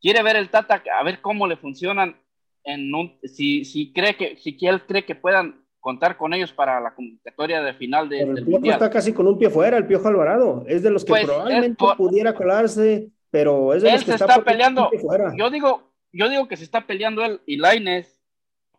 [0.00, 2.16] quiere ver el Tata, a ver cómo le funcionan
[2.62, 6.80] en un, si, si cree que, si él cree que puedan contar con ellos para
[6.80, 10.08] la convocatoria de final de, el Piojo está casi con un pie fuera, el Piojo
[10.08, 10.64] Alvarado.
[10.66, 14.42] Es de los que pues, probablemente pudiera colarse, pero es de los que se está,
[14.42, 14.90] peleando.
[15.36, 18.19] Yo digo, yo digo que se está peleando él y Laines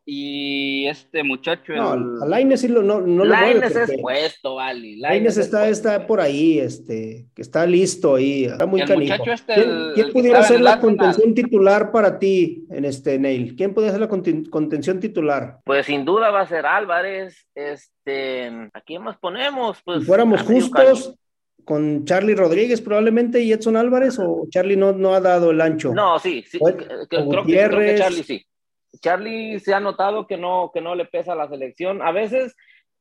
[0.05, 1.73] y este muchacho.
[1.73, 2.23] No, el...
[2.23, 4.97] a Laines sí lo, no, no Laines es puesto, vale.
[4.97, 9.23] Laines está, está por ahí, este, que está listo ahí, está muy canijo.
[9.25, 13.55] Este, ¿Quién, ¿quién pudiera ser la contención titular para ti en este, Neil?
[13.55, 15.59] ¿Quién puede ser la contención titular?
[15.65, 19.81] Pues sin duda va a ser Álvarez, este, ¿a quién más ponemos?
[19.83, 21.15] Pues, si fuéramos justos,
[21.63, 25.93] con Charlie Rodríguez probablemente y Edson Álvarez o Charlie no, no ha dado el ancho.
[25.93, 28.45] No, sí, sí creo, que, Charlie sí.
[28.99, 32.01] Charlie se ha notado que no, que no le pesa la selección.
[32.01, 32.55] A veces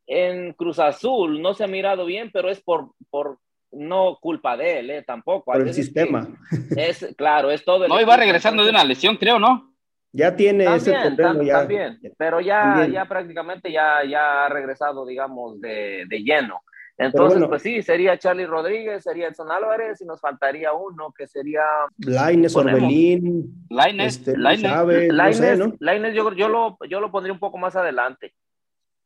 [0.07, 3.39] en Cruz Azul no se ha mirado bien, pero es por, por
[3.73, 5.53] no culpa de él, eh, tampoco.
[5.53, 6.29] Por el sistema.
[6.77, 7.85] Es, claro, es todo.
[7.85, 9.75] El no, iba regresando de una lesión, creo, ¿no?
[10.13, 11.45] Ya tiene ese problema.
[11.45, 11.59] ya.
[11.61, 16.61] También, pero ya, ya prácticamente ya, ya ha regresado, digamos, de, de lleno.
[16.99, 21.63] Entonces, pues sí, sería Charlie Rodríguez, sería Edson Álvarez y nos faltaría uno que sería...
[21.99, 28.35] Laines, Orbelín, Laines, este, Laines, yo, yo, lo, yo lo pondría un poco más adelante.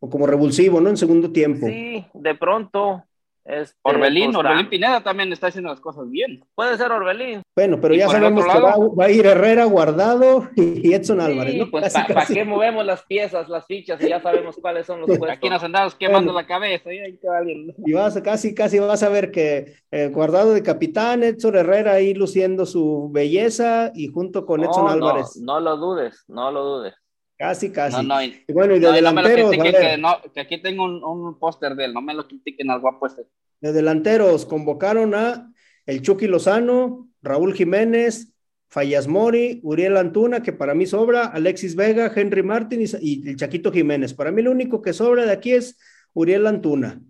[0.01, 0.91] O como revulsivo, ¿no?
[0.91, 1.67] En segundo tiempo.
[1.67, 3.05] Sí, de pronto,
[3.45, 6.43] este, Orbelín, pues, Orbelín Pineda también está haciendo las cosas bien.
[6.55, 7.43] Puede ser Orbelín.
[7.55, 11.57] Bueno, pero ya sabemos que va, a ir Herrera guardado y Edson Álvarez.
[11.57, 11.71] ¿no?
[11.71, 15.31] Pues ¿para qué movemos las piezas, las fichas y ya sabemos cuáles son los puestos?
[15.31, 16.91] Aquí nos andamos quemando la cabeza.
[16.93, 21.93] Y vas a, casi, casi vas a ver que eh, guardado de capitán, Edson Herrera
[21.93, 25.37] ahí luciendo su belleza y junto con Edson Álvarez.
[25.37, 26.95] No, lo dudes, no lo dudes.
[27.37, 27.97] Casi, casi.
[27.97, 29.51] No, no, y, bueno, y de delanteros.
[29.51, 33.27] que, aquí tengo un, un póster de él, no me lo critiquen al guapo este.
[33.61, 35.51] De delanteros convocaron a
[35.87, 38.35] el Chucky Lozano, Raúl Jiménez,
[38.69, 43.71] Fallas Mori, Uriel Antuna, que para mí sobra, Alexis Vega, Henry Martin y, el Chaquito
[43.71, 44.15] Jiménez.
[44.15, 45.79] Para mí lo único que sobra de aquí es
[46.13, 47.01] Uriel Antuna,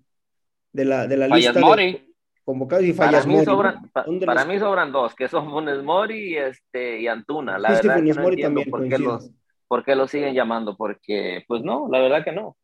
[0.72, 2.14] de la, de la lista Mori.
[2.44, 3.44] convocados y Fallas para Mori.
[3.46, 7.58] Sobran, para mí sobran dos, que son Funes Mori y, este, y Antuna.
[7.58, 9.30] La verdad que no entiendo por qué los
[9.68, 10.76] ¿Por qué lo siguen llamando?
[10.76, 12.56] Porque, pues no, la verdad que no.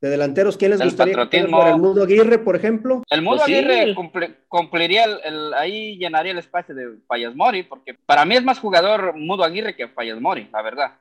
[0.00, 1.70] De delanteros, ¿quién les gustaría que fuera?
[1.70, 3.02] ¿El Mudo Aguirre, por ejemplo?
[3.08, 3.94] El Mudo pues Aguirre
[4.46, 9.16] cumpliría el, ahí llenaría el espacio de Fallas Mori, porque para mí es más jugador
[9.16, 10.92] Mudo Aguirre que Fallas Mori, la verdad.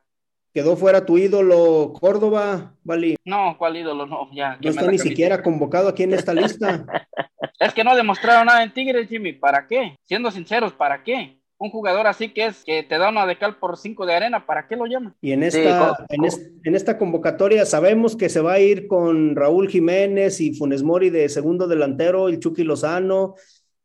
[0.53, 3.17] ¿Quedó fuera tu ídolo Córdoba, Vali?
[3.25, 4.05] No, ¿cuál ídolo?
[4.05, 4.57] No, ya.
[4.61, 6.85] No está ni siquiera convocado aquí en esta lista.
[7.59, 9.33] es que no ha demostrado nada en Tigres, Jimmy.
[9.33, 9.97] ¿Para qué?
[10.05, 11.37] Siendo sinceros, ¿para qué?
[11.57, 14.45] Un jugador así que es que te da una de cal por cinco de arena,
[14.45, 15.15] ¿para qué lo llama?
[15.21, 20.41] Y en esta, en, esta convocatoria sabemos que se va a ir con Raúl Jiménez
[20.41, 23.35] y Funes Mori de segundo delantero, el Chucky Lozano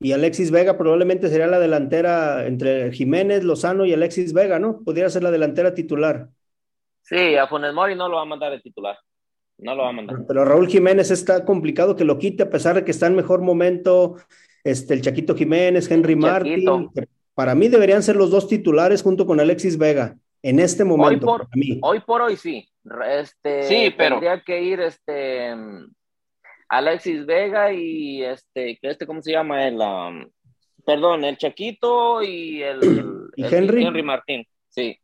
[0.00, 4.82] y Alexis Vega probablemente sería la delantera entre Jiménez, Lozano y Alexis Vega, ¿no?
[4.82, 6.28] Podría ser la delantera titular.
[7.02, 8.96] Sí, a Funes Mori no lo va a mandar de titular.
[9.58, 10.16] No lo va a mandar.
[10.26, 13.42] Pero Raúl Jiménez está complicado que lo quite a pesar de que está en mejor
[13.42, 14.16] momento
[14.64, 16.90] este, el Chaquito Jiménez, Henry Martín,
[17.40, 20.14] para mí deberían ser los dos titulares junto con Alexis Vega.
[20.42, 21.48] En este momento, hoy por,
[21.80, 22.68] Hoy por hoy sí.
[23.18, 25.54] Este, sí, pero tendría que ir este
[26.68, 29.66] Alexis Vega y este, este ¿cómo se llama?
[29.66, 30.30] El, um,
[30.84, 33.86] perdón, el Chaquito y el, Henry?
[33.86, 34.46] Henry Martín.
[34.68, 34.98] Sí.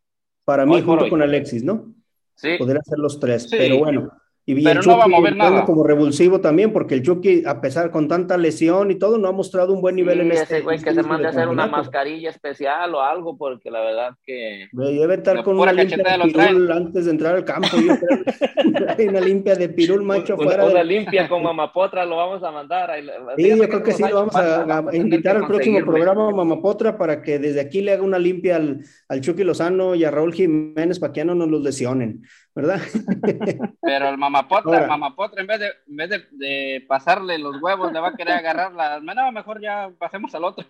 [0.45, 1.95] Para mí, junto con Alexis, ¿no?
[2.35, 2.59] Sí.
[2.59, 4.13] Podría ser los tres, pero bueno.
[4.49, 5.65] Y pero no va a mover nada.
[5.65, 9.33] como revulsivo también, porque el Chucky, a pesar con tanta lesión y todo, no ha
[9.33, 10.61] mostrado un buen nivel en ese este.
[10.61, 14.69] güey que se mande a hacer una mascarilla especial o algo, porque la verdad que.
[14.71, 17.67] Debe estar con una limpia de pirul antes de entrar al campo.
[17.73, 19.09] Yo creo.
[19.11, 20.65] una limpia de pirul macho afuera.
[20.65, 22.93] Una, limpia con mamapotra lo vamos a mandar.
[23.37, 27.41] Sí, yo creo que sí, lo vamos a, invitar al próximo programa Mamapotra para que
[27.41, 31.13] desde aquí le haga una limpia al, al Chucky Lozano y a Raúl Jiménez para
[31.13, 32.23] que ya no nos los lesionen.
[32.57, 32.81] ¿Verdad?
[33.83, 38.01] Pero el mamapotra, el mamapotra, en vez, de, en vez de, pasarle los huevos, le
[38.01, 39.03] va a querer agarrar las.
[39.03, 40.67] No, mejor ya pasemos al otro.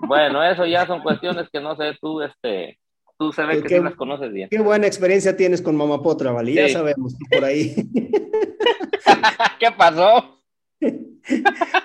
[0.00, 2.78] Bueno, eso ya son cuestiones que no sé, tú, este,
[3.18, 4.48] tú sabes que sí las conoces bien.
[4.48, 6.54] Qué buena experiencia tienes con mamapotra, ¿vale?
[6.54, 7.74] Ya sabemos, por ahí.
[9.60, 10.35] ¿Qué pasó?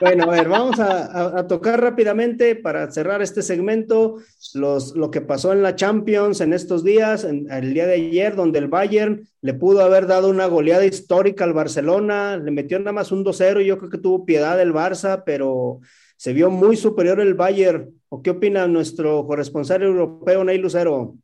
[0.02, 4.18] Bueno, a ver, vamos a, tocar rápidamente para cerrar este segmento
[4.56, 8.68] lo que pasó en la Champions en estos días, el día de ayer, donde el
[8.68, 13.24] Bayern le pudo haber dado una goleada histórica al Barcelona, le metió nada más un
[13.24, 15.80] 2-0 y yo creo que tuvo piedad el Barça, pero
[16.18, 17.90] se vio muy superior el Bayern.
[18.10, 21.16] ¿O qué opina nuestro corresponsal europeo, Ney Lucero?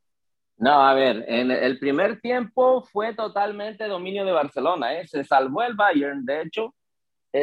[0.58, 5.08] No, a ver, en el primer tiempo fue totalmente dominio de Barcelona, ¿eh?
[5.08, 6.74] se salvó el Bayern, de hecho,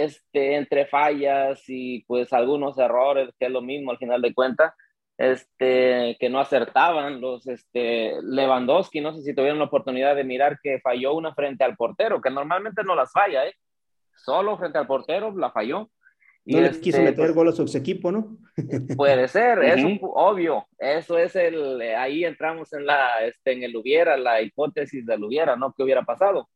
[0.03, 4.73] este, entre fallas y pues algunos errores, que es lo mismo al final de cuentas,
[5.17, 10.59] este, que no acertaban los este, Lewandowski, no sé si tuvieron la oportunidad de mirar
[10.63, 13.55] que falló una frente al portero, que normalmente no las falla, ¿eh?
[14.17, 15.91] solo frente al portero la falló.
[16.47, 18.37] No y les quiso este, meter pues, gol a su equipo, ¿no?
[18.97, 20.67] Puede ser, es obvio.
[20.79, 25.57] Eso es el, ahí entramos en la, este, en el hubiera, la hipótesis del hubiera,
[25.57, 25.73] ¿no?
[25.73, 26.49] ¿Qué hubiera pasado?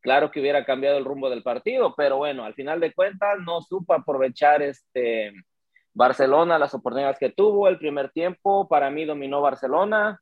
[0.00, 3.60] Claro que hubiera cambiado el rumbo del partido, pero bueno, al final de cuentas no
[3.62, 5.32] supo aprovechar este
[5.92, 7.68] Barcelona las oportunidades que tuvo.
[7.68, 10.20] El primer tiempo para mí dominó Barcelona.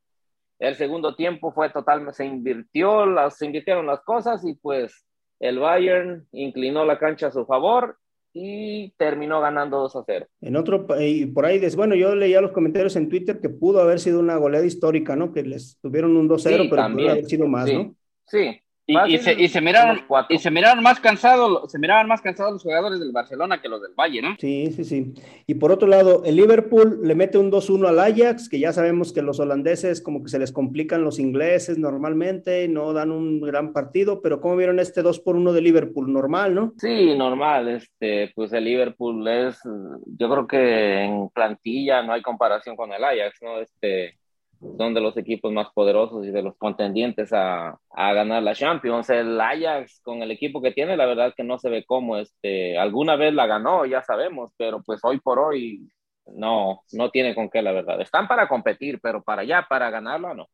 [0.58, 5.06] El segundo tiempo fue totalmente, se invirtió, las, se invirtieron las cosas y pues
[5.38, 7.96] el Bayern inclinó la cancha a su favor
[8.32, 10.26] y terminó ganando 2 a 0.
[10.40, 14.00] En otro, y por ahí, bueno, yo leía los comentarios en Twitter que pudo haber
[14.00, 15.32] sido una goleada histórica, ¿no?
[15.32, 17.06] Que les tuvieron un 2-0, pero también.
[17.06, 17.94] pudo haber sido más, ¿no?
[18.26, 22.54] Sí, y, se, y, se, miraron, y se miraron más cansados, se miraban más cansados
[22.54, 24.34] los jugadores del Barcelona que los del Valle, ¿no?
[24.38, 25.12] Sí, sí, sí.
[25.46, 29.12] Y por otro lado, el Liverpool le mete un 2-1 al Ajax, que ya sabemos
[29.12, 33.74] que los holandeses como que se les complican los ingleses normalmente, no dan un gran
[33.74, 36.10] partido, pero ¿cómo vieron este 2 por 1 de Liverpool?
[36.10, 36.72] Normal, ¿no?
[36.78, 37.68] Sí, normal.
[37.68, 39.60] Este, pues el Liverpool es,
[40.06, 43.60] yo creo que en plantilla no hay comparación con el Ajax, ¿no?
[43.60, 44.17] Este,
[44.60, 49.08] son de los equipos más poderosos y de los contendientes a, a, ganar la Champions.
[49.10, 52.76] El Ajax con el equipo que tiene, la verdad que no se ve cómo, este,
[52.76, 55.88] alguna vez la ganó, ya sabemos, pero pues hoy por hoy
[56.34, 58.00] no, no tiene con qué, la verdad.
[58.00, 60.48] Están para competir, pero para allá, para ganarla, no.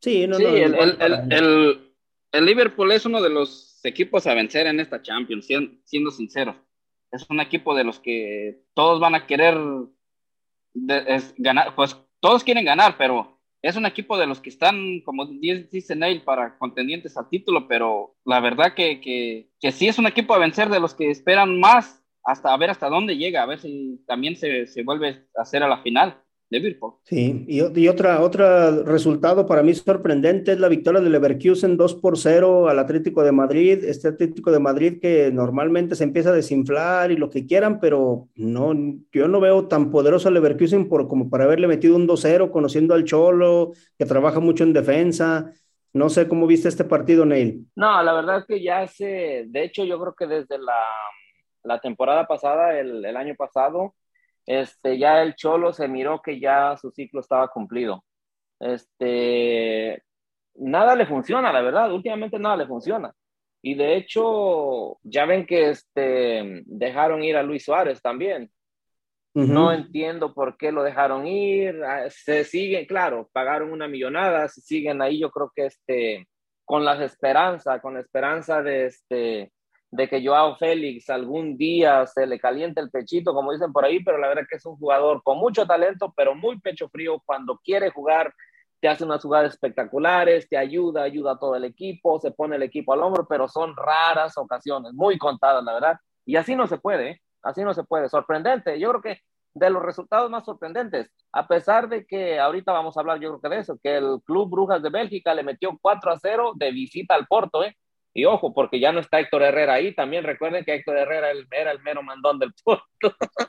[0.00, 1.94] Sí, no, el, el, el,
[2.32, 6.56] el, Liverpool es uno de los equipos a vencer en esta Champions, siendo, siendo sinceros.
[7.10, 9.56] Es un equipo de los que todos van a querer
[10.74, 15.96] ganar, pues todos quieren ganar, pero es un equipo de los que están, como dice
[15.96, 20.32] Neil, para contendientes al título, pero la verdad que, que, que, sí es un equipo
[20.32, 23.58] a vencer de los que esperan más hasta a ver hasta dónde llega, a ver
[23.58, 26.21] si también se, se vuelve a hacer a la final
[26.60, 31.76] de Sí, y, y, otra, otro resultado para mí sorprendente es la victoria del Leverkusen
[31.76, 33.82] 2 por 0 al Atlético de Madrid.
[33.84, 38.28] Este Atlético de Madrid que normalmente se empieza a desinflar y lo que quieran, pero
[38.34, 38.74] no,
[39.12, 42.94] yo no veo tan poderoso al Leverkusen por, como para haberle metido un 2-0, conociendo
[42.94, 45.50] al Cholo, que trabaja mucho en defensa.
[45.94, 47.66] No sé cómo viste este partido, Neil.
[47.76, 50.78] No, la verdad es que ya se, de hecho, yo creo que desde la,
[51.64, 53.94] la temporada pasada, el, el año pasado,
[54.46, 58.04] este, ya el Cholo se miró que ya su ciclo estaba cumplido.
[58.60, 60.02] Este,
[60.54, 63.12] nada le funciona, la verdad, últimamente nada le funciona.
[63.62, 68.50] Y de hecho, ya ven que este, dejaron ir a Luis Suárez también.
[69.34, 71.82] No entiendo por qué lo dejaron ir.
[71.84, 76.28] Ah, se siguen, claro, pagaron una millonada, se siguen ahí, yo creo que este,
[76.66, 79.52] con las esperanzas, con la esperanza de, este,
[79.92, 84.02] de que Joao Félix algún día se le caliente el pechito, como dicen por ahí,
[84.02, 87.60] pero la verdad que es un jugador con mucho talento, pero muy pecho frío cuando
[87.62, 88.34] quiere jugar.
[88.80, 92.62] Te hace unas jugadas espectaculares, te ayuda, ayuda a todo el equipo, se pone el
[92.62, 95.98] equipo al hombro, pero son raras ocasiones, muy contadas, la verdad.
[96.24, 97.20] Y así no se puede, ¿eh?
[97.42, 98.08] así no se puede.
[98.08, 98.80] Sorprendente.
[98.80, 99.20] Yo creo que
[99.54, 101.10] de los resultados más sorprendentes.
[101.32, 104.22] A pesar de que ahorita vamos a hablar, yo creo que de eso, que el
[104.24, 107.76] Club Brujas de Bélgica le metió 4 a 0 de visita al Porto, ¿eh?
[108.14, 109.94] Y ojo, porque ya no está Héctor Herrera ahí.
[109.94, 112.84] También recuerden que Héctor Herrera era el mero mandón del Porto.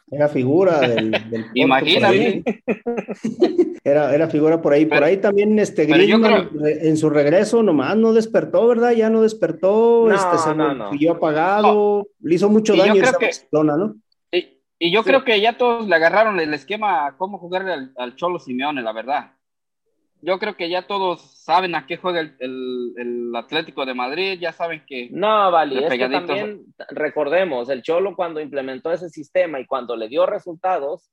[0.10, 2.44] Era figura del, del Imagínate.
[3.86, 4.86] Era, era figura por ahí.
[4.86, 8.92] por ahí también este Griezmann en su regreso nomás no despertó, ¿verdad?
[8.92, 10.92] Ya no despertó, no, este, se no, no.
[10.92, 13.96] siguió apagado, le hizo mucho Y daño esa que- Barcelona, ¿no?
[14.32, 15.10] Y, y yo Sí.
[15.10, 18.82] creo que ya todos le agarraron el esquema a cómo jugarle al, al Cholo Simeone,
[18.82, 19.32] la verdad.
[20.26, 24.40] Yo creo que ya todos saben a qué juega el, el- el Atlético de Madrid,
[24.40, 29.60] ya saben que No, Vali, es que también recordemos, el Cholo cuando implementó ese sistema
[29.60, 31.10] y cuando le dio resultados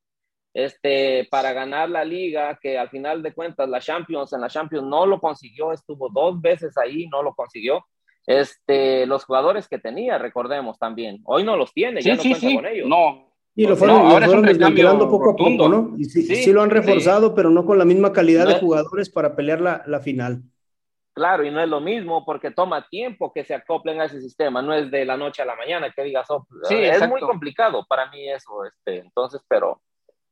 [0.55, 4.87] este, para ganar la liga, que al final de cuentas la Champions, en la Champions
[4.87, 7.85] no lo consiguió, estuvo dos veces ahí, no lo consiguió.
[8.27, 12.31] Este, los jugadores que tenía, recordemos también, hoy no los tiene, ya sí, no sí,
[12.31, 12.89] cuenta sí, con ellos.
[12.89, 13.30] no,
[13.61, 15.69] Y lo No, fueron, ahora fueron desmantelando poco a poco.
[15.69, 15.95] ¿no?
[15.99, 16.75] Y sí, Sí, sí lo han sí.
[16.77, 18.61] reforzado, pero no con la misma calidad de No.
[18.61, 20.43] jugadores para pelear la, la final.
[21.13, 24.63] Claro, y no es lo mismo porque toma tiempo que se acoplen a ese sistema,
[24.63, 27.09] no es de la noche a la mañana que digas, oh, Sí, es exacto.
[27.09, 29.83] muy complicado para mí eso, este, entonces, pero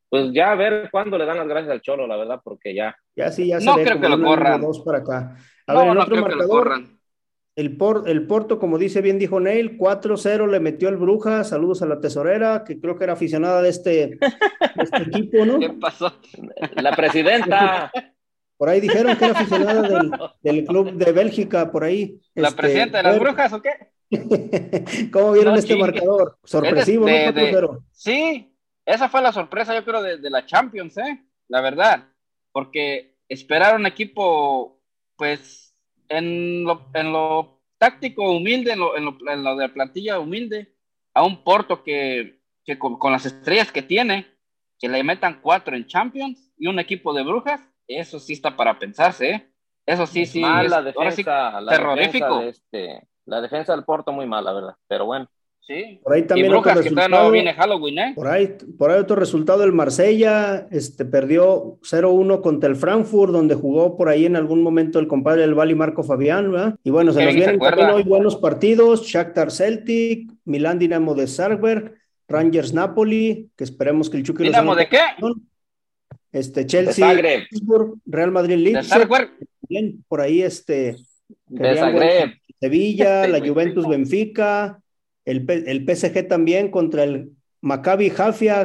[0.09, 2.95] pues ya a ver cuándo le dan las gracias al Cholo, la verdad, porque ya,
[3.15, 4.61] Ya sí, ya se No ve creo como que lo corran.
[4.61, 5.35] dos para acá.
[5.67, 6.98] A no, ver, el no otro creo que lo marcador, corran.
[7.55, 11.43] El, Por- el Porto, como dice bien dijo Neil, 4-0 le metió el Bruja.
[11.43, 14.19] Saludos a la tesorera, que creo que era aficionada de este, de
[14.83, 15.59] este equipo, ¿no?
[15.59, 16.13] ¿Qué pasó?
[16.75, 17.91] la presidenta,
[18.57, 22.19] Por ahí dijeron que era aficionada del, del club de Bélgica, por ahí.
[22.35, 23.71] ¿La Este, presidenta de las brujas o qué?
[25.11, 26.37] ¿Cómo vieron No este marcador?
[26.43, 27.31] Sorpresivo, de- ¿no?
[27.33, 27.83] de- 4-0.
[27.91, 31.25] Sí, esa fue la sorpresa, yo creo, de, de la Champions, ¿eh?
[31.49, 32.07] La verdad,
[32.51, 34.79] porque esperar un equipo,
[35.15, 35.68] pues,
[36.09, 40.19] en lo, en lo táctico humilde, en lo, en, lo, en lo de la plantilla
[40.19, 40.75] humilde,
[41.13, 44.27] a un Porto que, que con, con las estrellas que tiene,
[44.79, 48.77] que le metan cuatro en Champions y un equipo de brujas, eso sí está para
[48.79, 49.53] pensarse, ¿eh?
[49.85, 50.41] Eso sí, sí.
[50.41, 52.25] mal es- la sí, defensa, la terrorífico.
[52.25, 55.27] defensa de este, la defensa del Porto muy mal, la verdad, pero bueno,
[55.69, 55.99] sí.
[56.03, 57.31] Por ahí Y también otro brujas que no resultado.
[57.31, 58.13] viene Halloween, ¿eh?
[58.15, 63.55] Por ahí, por ahí otro resultado, el Marsella este, perdió 0-1 contra el Frankfurt, donde
[63.55, 66.75] jugó por ahí en algún momento el compadre del Bali, Marco Fabián, ¿verdad?
[66.83, 71.93] Y bueno, se nos vienen hoy buenos partidos, Shakhtar Celtic, Milán Dinamo de Zagreb,
[72.27, 74.99] Rangers Napoli, que esperemos que el Chucky ¿Dinamo de qué?
[76.31, 79.07] Este, de Chelsea, Pittsburgh, Real Madrid, De Leipzig,
[79.67, 80.95] bien, por ahí este,
[81.47, 84.79] de Sevilla, la Juventus Benfica,
[85.31, 88.11] el, el PSG también contra el Maccabi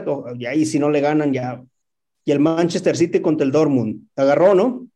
[0.07, 1.63] o- y ahí si no le ganan ya.
[2.25, 4.07] Y el Manchester City contra el Dortmund.
[4.17, 4.87] Agarró, ¿no?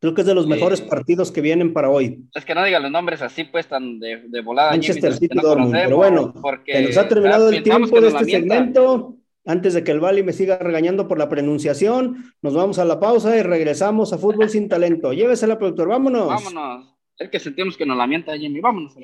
[0.00, 0.50] Creo que es de los Sí.
[0.50, 2.24] mejores partidos que vienen para hoy.
[2.34, 4.70] Es que no digan los nombres así, pues, tan de, de volada.
[4.72, 5.72] Manchester Jimmy, City, no Dortmund.
[5.72, 9.16] Pero bueno, porque Se nos ha terminado el tiempo de este segmento.
[9.46, 12.98] Antes de que el Bali me siga regañando por la pronunciación, nos vamos a la
[13.00, 15.12] pausa y regresamos a Fútbol Sin Talento.
[15.12, 16.28] Llévesela, productor, vámonos.
[16.28, 16.94] Vámonos.
[17.18, 18.60] Es que sentimos que nos la mienta Jimmy.
[18.60, 18.94] Vámonos.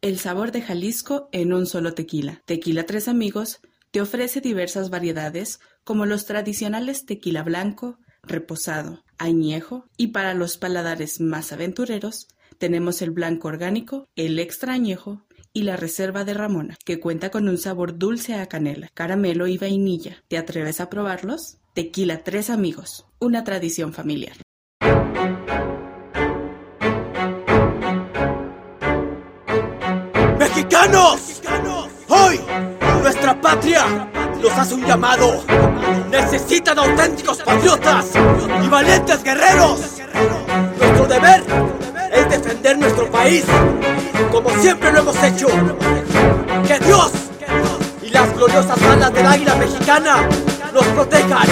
[0.00, 2.42] El sabor de Jalisco en un solo tequila.
[2.44, 10.08] Tequila Tres Amigos te ofrece diversas variedades como los tradicionales tequila blanco, reposado, añejo y
[10.08, 16.24] para los paladares más aventureros tenemos el blanco orgánico, el extra añejo y la reserva
[16.24, 20.22] de Ramona, que cuenta con un sabor dulce a canela, caramelo y vainilla.
[20.28, 21.58] ¿Te atreves a probarlos?
[21.74, 24.36] Tequila Tres Amigos, una tradición familiar.
[30.72, 31.20] ¡Mexicanos!
[32.08, 32.40] Hoy,
[33.02, 34.08] nuestra patria
[34.40, 35.44] nos hace un llamado.
[36.10, 38.06] Necesitan auténticos patriotas
[38.64, 39.80] y valientes guerreros.
[40.78, 41.44] Nuestro deber
[42.10, 43.44] es defender nuestro país,
[44.30, 45.48] como siempre lo hemos hecho.
[46.66, 47.12] Que Dios
[48.00, 50.26] y las gloriosas alas del águila mexicana
[50.72, 51.48] nos protejan.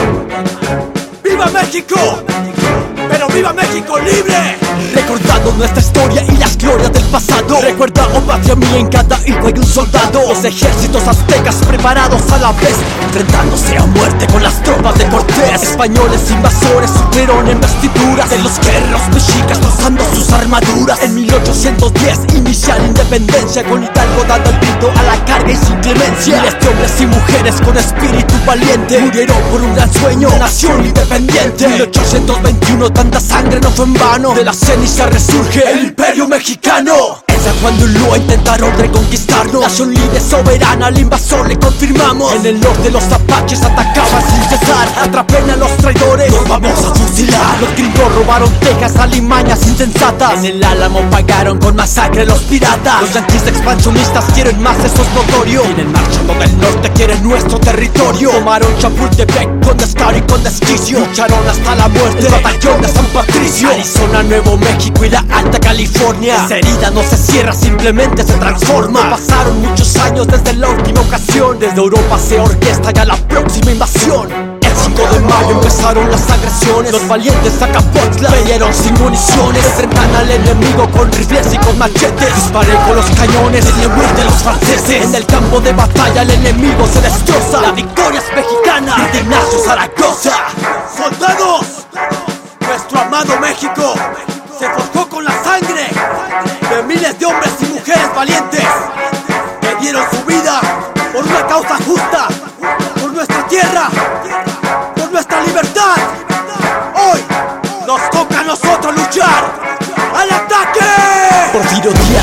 [1.23, 2.25] ¡Viva México!
[3.21, 4.57] ¡Pero viva México libre!
[4.95, 7.61] Recordando nuestra historia y las glorias del pasado.
[7.61, 10.23] Recuerda, oh patria mía, en cada hijo hay un soldado.
[10.27, 12.75] Los ejércitos aztecas preparados a la vez.
[13.05, 15.63] Enfrentándose a muerte con las tropas de Cortés.
[15.63, 21.03] Españoles invasores sufrieron en vestiduras De los guerreros mexicas rozando sus armaduras.
[21.03, 25.77] En 1810 inicia la independencia Con Hidalgo dando el grito a la carga y sin
[25.81, 26.41] clemencia.
[26.41, 31.69] Miles de hombres y mujeres con espíritu valiente Murieron por un gran sueño, nación independiente.
[31.69, 37.23] 1821 tanta sangre no fue en vano De la ceniza resurge el imperio mexicano
[37.63, 42.91] Juan de Ulúa intentaron reconquistarnos Nación libre, soberana, al invasor le confirmamos En el norte
[42.91, 48.15] los apaches atacaban sin cesar Atrapen a los traidores, los vamos a fusilar Los gringos
[48.15, 50.39] robaron Texas, alimañas insensatas.
[50.39, 53.01] En el Álamo pagaron con masacre los piratas.
[53.03, 55.63] Los yanquis expansionistas quieren más, eso es notorio.
[55.63, 58.31] Vienen marchando del norte, quieren nuestro territorio.
[58.31, 61.01] Tomaron Chapultepec con descaro y con desquicio.
[61.01, 63.71] Lucharon hasta la muerte, el batallón de San Patricio.
[63.71, 66.45] Arizona, Nuevo México y la Alta California.
[66.45, 69.09] Esa herida no se cierra, simplemente se transforma.
[69.09, 71.59] Pasaron muchos años desde la última ocasión.
[71.59, 74.29] Desde Europa se orquesta ya la próxima invasión.
[74.61, 80.31] El 5 de mayo empezaron las agresiones Los valientes Acapotla pelearon sin municiones Enfrentan al
[80.31, 85.07] enemigo con rifles y con machetes Disparé con los cañones en el de los franceses
[85.07, 89.59] En el campo de batalla el enemigo se destroza La victoria es mexicana de Ignacio
[89.59, 90.37] Zaragoza
[90.97, 91.70] ¡Soldados!
[101.63, 102.00] Causa justa,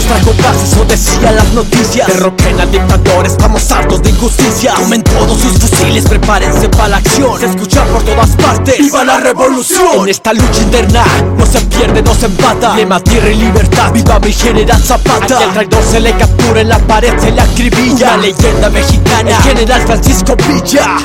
[0.08, 2.08] trajo paz, eso decía las noticias.
[2.08, 4.74] Derroquen al dictador, estamos hartos de injusticia.
[4.76, 7.39] Tomen todos sus fusiles, prepárense para la acción.
[7.39, 10.03] Se escucha por todas partes, ¡viva la revolución!
[10.03, 11.03] En esta lucha interna,
[11.38, 12.76] no se pierde, no se empata.
[12.76, 15.39] Lema, tierra y libertad, viva mi general Zapata.
[15.39, 18.14] Al traidor se le captura en la pared, se le acribilla.
[18.14, 20.97] Una leyenda mexicana, el general Francisco Villa.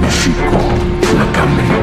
[0.00, 0.58] México,
[1.16, 1.73] la.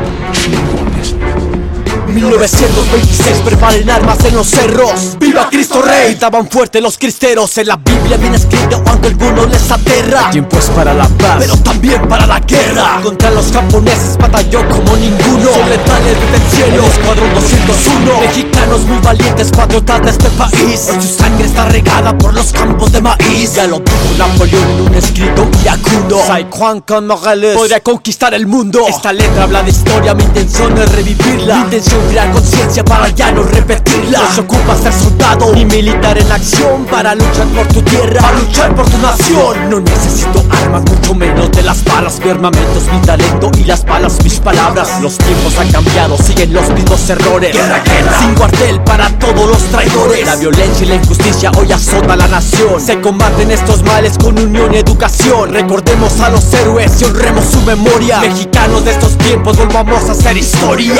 [2.22, 6.16] 1926 preparen armas en los cerros ¡Viva Cristo Rey!
[6.16, 7.78] Daban fuerte los cristeros En la
[8.12, 10.30] Biblia viene escrito aunque algunos les aterra.
[10.32, 13.00] Tiempo es para la paz Pero también para la guerra.
[13.02, 15.52] Contra los japoneses batalló como ninguno.
[15.54, 16.84] Son letales desde el cielo.
[16.88, 20.90] Escuadrón 201 Mexicanos muy valientes patriotas de este país.
[20.90, 23.54] Hoy su sangre está regada por los campos de maíz.
[23.56, 26.22] Ya lo tuvo Napoleón en un escrito iracundo.
[26.26, 28.86] Sai Juan con Morales Podría conquistar el mundo.
[28.88, 31.56] Esta letra habla de historia Mi intención es revivirla.
[31.56, 34.20] Mi intención crear conciencia para ya no repetirla.
[34.20, 38.34] No se ocupa ser soldado ni militar en acción Para luchar por tu tierra, para
[38.34, 39.70] luchar por tu nación.
[39.70, 42.20] No necesito armas, mucho menos de las balas.
[42.24, 45.02] Mi armamento es mi talento y las balas mis palabras.
[45.02, 47.54] Los tiempos han cambiado, siguen los mismos errores.
[47.54, 50.26] Guerra, guerra, sin cuartel para todos los traidores.
[50.26, 52.82] La violencia y la injusticia hoy azota la nación.
[52.82, 55.54] Se combaten estos males con unión y educación.
[55.54, 58.20] Recordemos a los héroes y honremos su memoria.
[58.20, 60.96] Mexicanos de estos tiempos volvamos a hacer historia.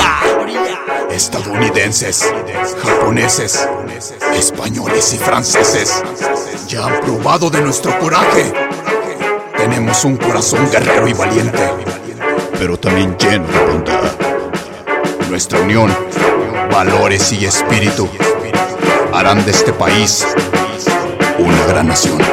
[1.10, 2.26] Estadounidenses,
[2.82, 3.68] japoneses,
[4.34, 6.02] españoles y franceses
[6.68, 8.52] ya han probado de nuestro coraje.
[9.56, 11.70] Tenemos un corazón guerrero y valiente,
[12.58, 14.02] pero también lleno de bondad.
[15.30, 15.96] Nuestra unión,
[16.72, 18.10] valores y espíritu
[19.14, 20.26] harán de este país
[21.38, 22.31] una gran nación.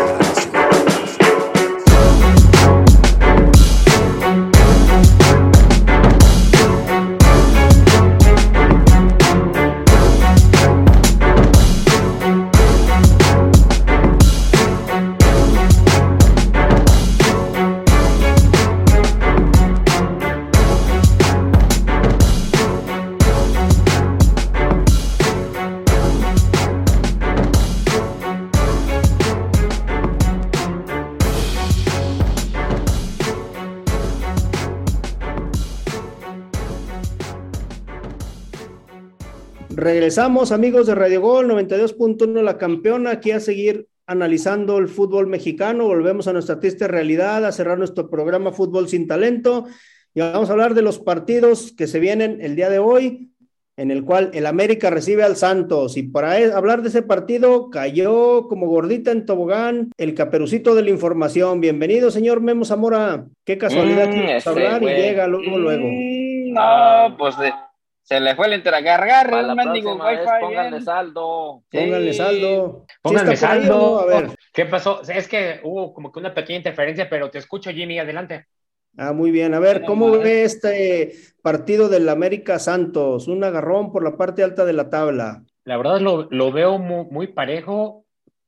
[40.09, 45.85] Regresamos, amigos de Radio Gol 92.1 La Campeona, aquí a seguir analizando el fútbol mexicano.
[45.85, 49.67] Volvemos a nuestra triste realidad, a cerrar nuestro programa Fútbol sin Talento
[50.15, 53.33] y vamos a hablar de los partidos que se vienen el día de hoy,
[53.77, 55.99] en el cual el América recibe al Santos.
[55.99, 60.85] Y para e- hablar de ese partido, cayó como gordita en tobogán el caperucito de
[60.85, 61.61] la información.
[61.61, 63.27] Bienvenido, señor Memo Zamora.
[63.45, 65.87] Qué casualidad Mm, que ese hablar y llega luego, luego.
[65.87, 67.53] Mm, No, pues de-
[68.09, 70.17] se le fue el intercargar el mendigo wifi.
[70.41, 70.85] pónganle bien.
[70.85, 71.63] saldo.
[71.71, 72.19] Pónganle Sí.
[72.19, 72.87] saldo.
[72.89, 74.01] ¿Sí Pónganme está por ahí o saldo.
[74.01, 74.31] A ver.
[74.55, 75.03] ¿Qué pasó?
[75.03, 78.47] Es que hubo como que una pequeña interferencia, pero te escucho, Jimmy, adelante.
[78.97, 79.53] Ah, muy bien.
[79.53, 83.29] A ver, ¿cómo ve este partido del América Santos?
[83.29, 85.43] Un agarrón por la parte alta de la tabla.
[85.65, 88.07] La verdad lo, lo veo muy, muy parejo,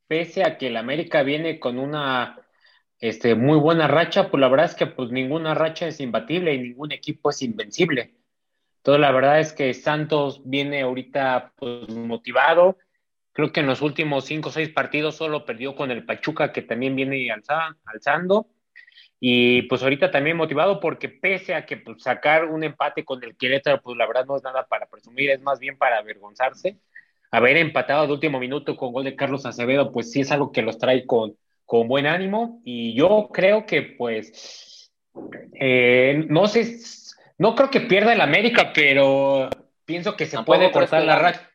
[0.08, 2.40] pese a que el América viene con una
[2.98, 6.62] este, muy buena racha, pues la verdad es que pues ninguna racha es imbatible y
[6.62, 8.14] ningún equipo es invencible.
[8.80, 12.78] Entonces la verdad es que Santos viene ahorita pues motivado.
[13.32, 16.62] Creo que en los últimos cinco o seis partidos solo perdió con el Pachuca, que
[16.62, 18.48] también viene alza- alzando.
[19.20, 23.36] Y pues ahorita también motivado porque pese a que pues, sacar un empate con el
[23.36, 26.78] Querétaro, pues la verdad no es nada para presumir, es más bien para avergonzarse.
[27.30, 30.62] Haber empatado de último minuto con gol de Carlos Acevedo, pues sí es algo que
[30.62, 32.60] los trae con, con buen ánimo.
[32.64, 34.90] Y yo creo que pues,
[35.54, 36.78] eh, no sé,
[37.40, 39.48] no creo que pierda el América, pero
[39.84, 41.50] pienso que se Tampoco puede cortar la racha.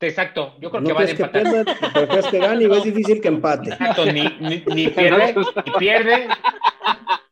[0.00, 1.42] Exacto, yo creo No que van a que empatar.
[1.42, 3.70] pierda, pero crees que gane y es difícil que empate.
[3.70, 6.28] Exacto, ni, ni, ni pierde, ni pierde,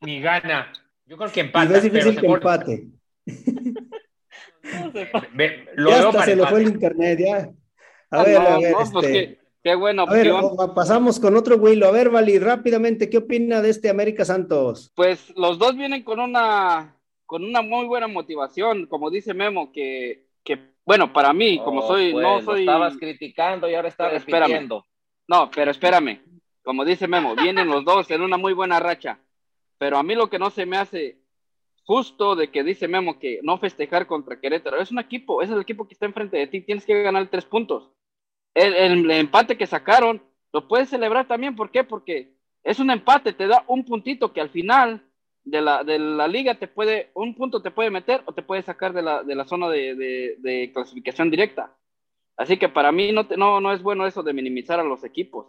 [0.00, 0.72] ni gana.
[1.04, 1.64] Yo creo que Y empata.
[1.66, 2.86] no es difícil que empate.
[5.74, 7.36] Lo ya hasta se le fue el internet, ya.
[8.10, 10.74] A Ah, ver, no, a ver, no, pues este, qué, qué buena a ver, opción.
[10.74, 11.86] pasamos con otro Willo.
[11.88, 14.92] A ver, Vali, rápidamente, ¿qué opina de este América Santos?
[14.94, 16.94] Pues los dos vienen con una,
[17.32, 21.86] con una muy buena motivación, como dice Memo, que, que bueno, para mí, como Oh,
[21.86, 24.84] soy, pues, no lo soy, estabas criticando y ahora estás repitiendo.
[25.26, 26.20] no, pero espérame,
[26.62, 29.18] como dice Memo, vienen los dos en una muy buena racha,
[29.78, 31.22] pero a mí lo que no se me hace
[31.84, 35.58] justo de que dice Memo que no festejar contra Querétaro, es un equipo, es el
[35.62, 37.88] equipo que está enfrente de ti, tienes que ganar tres puntos.
[38.52, 40.22] El, el empate que sacaron,
[40.52, 41.82] lo puedes celebrar también, ¿por qué?
[41.82, 45.02] Porque es un empate, te da un puntito que al final
[45.44, 48.62] de la, de la liga te puede, un punto te puede meter o te puede
[48.62, 51.74] sacar de la, de la zona de, de- de clasificación directa.
[52.36, 55.04] Así que para mí no, te- no, no es bueno eso de minimizar a los
[55.04, 55.46] equipos.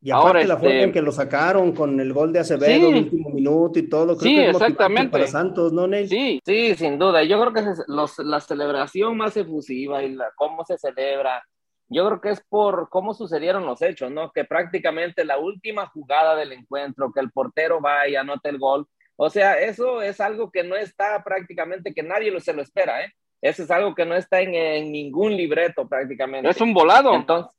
[0.00, 2.66] Y aparte Ahora, la este- forma en que lo sacaron con el gol de Acevedo
[2.66, 2.86] Sí.
[2.86, 5.10] en el último minuto y todo, creo Sí, que es exactamente.
[5.12, 6.08] para Santos, ¿no, Ney?
[6.08, 7.22] Sí, Sí, sin duda.
[7.24, 11.42] Yo creo que es los- la celebración más efusiva y la, cómo se celebra,
[11.88, 14.32] yo creo que es por cómo sucedieron los hechos, ¿no?
[14.32, 18.86] Que prácticamente la última jugada del encuentro, que el portero va y anota el gol.
[19.16, 23.04] O sea, eso es algo que no está prácticamente, que nadie lo, se lo espera,
[23.04, 23.12] ¿eh?
[23.40, 26.48] Eso es algo que no está en, en ningún libreto prácticamente.
[26.48, 27.14] es un volado.
[27.14, 27.52] Entonces,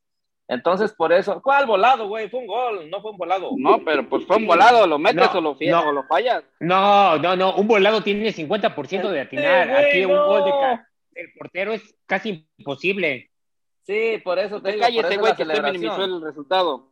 [0.47, 2.29] entonces, por eso, ¿cuál volado, güey?
[2.29, 3.51] Fue un gol, no fue un volado.
[3.57, 5.89] No, pero pues fue un volado, lo metes No, o, lo no.
[5.89, 6.43] o lo fallas.
[6.59, 7.55] No, no, no.
[7.55, 9.69] Un volado tiene 50% de atinar.
[9.69, 13.29] güey, Aquí un gol de ca- el portero es casi imposible.
[13.83, 16.21] Sí, por eso te De digo, por cállate, eso güey, la que usted minimizó el
[16.21, 16.91] resultado.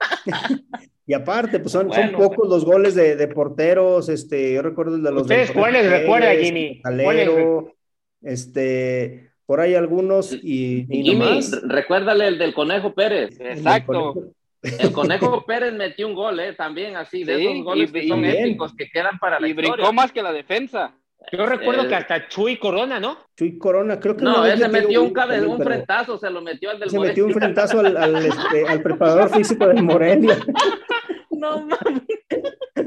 [1.10, 4.94] Y aparte, pues son, Bueno, son pocos los goles de, de porteros, este, yo recuerdo
[4.94, 6.80] el de los ¿Ustedes cuáles Vélez, Jimmy?
[6.80, 7.74] Calero,
[8.22, 11.52] este, por ahí algunos y, y Jimmy, nomás.
[11.52, 13.40] r- recuérdale el del Conejo Pérez.
[13.40, 14.14] Exacto.
[14.62, 16.52] El Conejo Pérez metió un gol, ¿eh?
[16.52, 18.36] También así, de Sí, esos goles y- que y son bien.
[18.44, 19.72] épicos, que quedan para la Y historia.
[19.72, 20.94] brincó más que la defensa.
[21.32, 23.18] Yo recuerdo Eh, que hasta Chuy Corona, ¿no?
[23.36, 26.16] Chuy Corona, creo que No, vez ese metió un, gol cabe- también, un pero frentazo,
[26.18, 29.66] se lo metió al del Se metió un frentazo al, al, este, al preparador físico
[29.66, 30.38] del Morelia.
[31.40, 32.02] No, mames.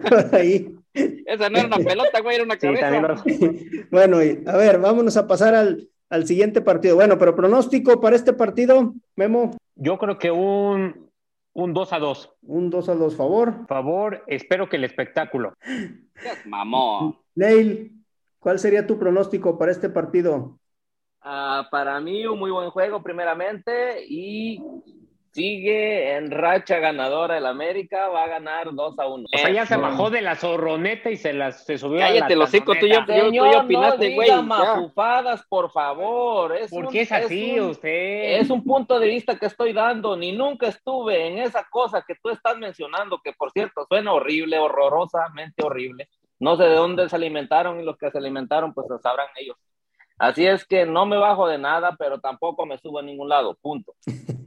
[0.09, 0.75] por ahí.
[0.93, 2.81] Esa no era una pelota, güey, era una Sí, cabeza.
[2.89, 6.95] también lo- Bueno, y, a ver, vámonos a pasar al, al siguiente partido.
[6.95, 11.09] Bueno, pero pronóstico para este partido, Memo, Yo creo que un,
[11.53, 12.31] un 2 a 2.
[12.43, 13.65] un 2 a 2 favor.
[13.67, 15.53] Favor, espero que el espectáculo.
[16.45, 17.17] Mamón.
[17.35, 17.91] Neil,
[18.39, 20.59] ¿cuál sería tu pronóstico para este partido?
[21.21, 24.61] Ah, para mí, un muy buen juego, primeramente, y
[25.33, 29.25] sigue en racha ganadora el América, va a ganar 2 a 1.
[29.33, 32.27] O sea, ya se bajó de la zorroneta y se, las, se subió Cállate, a
[32.29, 33.05] la el hocico tanoneta.
[33.05, 33.31] tuyo.
[33.31, 34.41] Yo- tú ya opinaste, no güey, diga ya.
[34.43, 36.55] mafufadas, por favor.
[36.55, 38.39] Es ¿Por un- qué es así un- usted?
[38.39, 42.13] Es un punto de vista que estoy dando, ni nunca estuve en esa cosa que
[42.21, 46.09] tú estás mencionando, que por cierto suena horrible, horrorosamente horrible.
[46.39, 49.57] No sé de dónde se alimentaron y los que se alimentaron, pues lo sabrán ellos.
[50.19, 53.57] Así es que no me bajo de nada, pero tampoco me subo a ningún lado,
[53.59, 53.95] punto.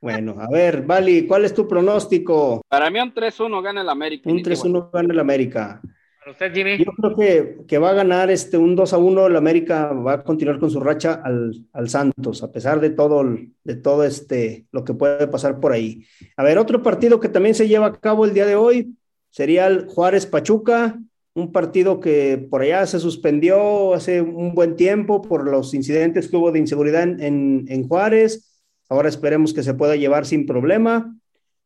[0.00, 2.62] Bueno, a ver, Vali, ¿cuál es tu pronóstico?
[2.68, 4.30] Para mí un 3-1 gana el América.
[4.30, 5.80] Un 3-1 gana el América.
[6.20, 6.78] Para usted, Jimmy.
[6.78, 10.12] Yo creo que, que va a ganar este un 2 a 1, el América va
[10.12, 13.24] a continuar con su racha al, al Santos, a pesar de todo,
[13.64, 16.04] de todo este, lo que puede pasar por ahí.
[16.36, 18.94] A ver, otro partido que también se lleva a cabo el día de hoy
[19.30, 20.98] sería el Juárez Pachuca,
[21.34, 26.36] un partido que por allá se suspendió hace un buen tiempo por los incidentes que
[26.36, 28.48] hubo de inseguridad en, en, en Juárez.
[28.88, 31.14] Ahora esperemos que se pueda llevar sin problema.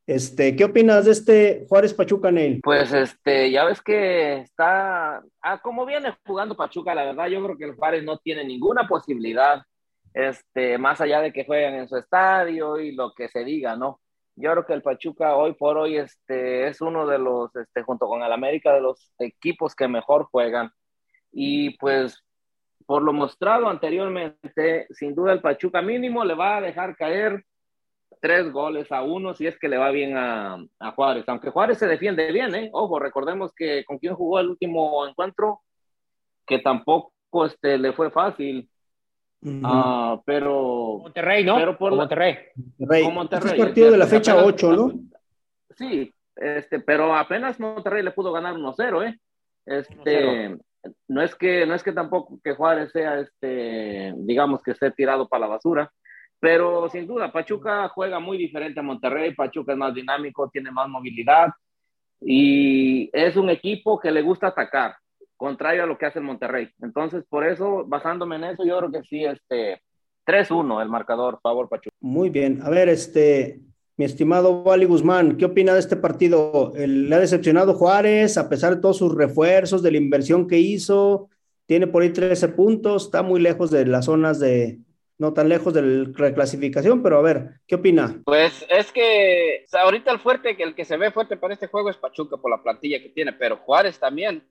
[0.07, 2.61] Este, ¿qué opinas de este Juárez Pachuca, Neil?
[2.62, 7.57] Pues este, ya ves que está, ah, como viene jugando Pachuca, la verdad, yo creo
[7.57, 9.62] que el Juárez no tiene ninguna posibilidad,
[10.12, 14.01] este, más allá de que jueguen en su estadio y lo que se diga, ¿no?
[14.35, 18.09] Yo creo que el Pachuca hoy por hoy, este, es uno de los, este, junto
[18.09, 20.70] con el América, de los equipos que mejor juegan.
[21.31, 22.25] Y pues,
[22.87, 27.45] por lo mostrado anteriormente, sin duda el Pachuca mínimo le va a dejar caer
[28.20, 31.24] tres goles a uno si es que le va bien a, a Juárez.
[31.28, 32.70] Aunque Juárez se defiende bien, ¿eh?
[32.72, 35.61] Ojo, recordemos que con quien jugó el último encuentro,
[36.47, 37.12] que tampoco
[37.47, 38.68] este, le fue fácil.
[39.64, 41.57] Ah, pero, Monterrey, ¿no?
[41.57, 42.39] pero por Monterrey.
[42.78, 43.05] Monterrey.
[43.05, 44.93] con Monterrey, Este es partido de la es fecha apenas- 8, ¿no?
[45.76, 49.18] Sí, este, pero apenas Monterrey le pudo ganar 1-0, ¿eh?
[49.66, 50.57] Este,
[51.09, 55.28] no es que no es que tampoco que Juárez sea este, digamos que esté tirado
[55.28, 55.93] para la basura,
[56.41, 60.89] pero sin duda Pachuca juega muy diferente a Monterrey, Pachuca es más dinámico, tiene más
[60.89, 61.49] movilidad
[62.20, 64.97] y es un equipo que le gusta atacar.
[65.37, 66.68] contrario a lo que hace Monterrey.
[66.80, 69.83] Entonces, por eso, basándome en eso, yo creo que sí, este,
[70.24, 71.97] 3-1 el marcador, favor Pachuca.
[72.01, 72.62] Muy bien.
[72.62, 73.61] A ver, este,
[74.03, 76.72] estimado Wally Guzmán, ¿qué opina de este partido?
[76.74, 81.28] ¿Le ha decepcionado Juárez a pesar de todos sus refuerzos, de la inversión que hizo?
[81.66, 84.78] Tiene por ahí 13 puntos, está muy lejos de las zonas de,
[85.18, 88.20] no tan lejos de la reclasificación, pero a ver, ¿qué opina?
[88.24, 91.96] Pues es que ahorita el fuerte, el que se ve fuerte para este juego es
[91.96, 94.42] Pachuca por la plantilla que tiene, pero Juárez también.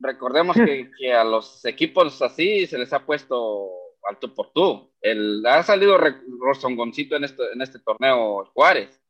[0.00, 4.90] Recordemos que a los equipos así se les ha puesto alto por tú.
[5.00, 5.98] El, ha salido
[6.40, 9.00] Rosongoncito en este, en este torneo Juárez.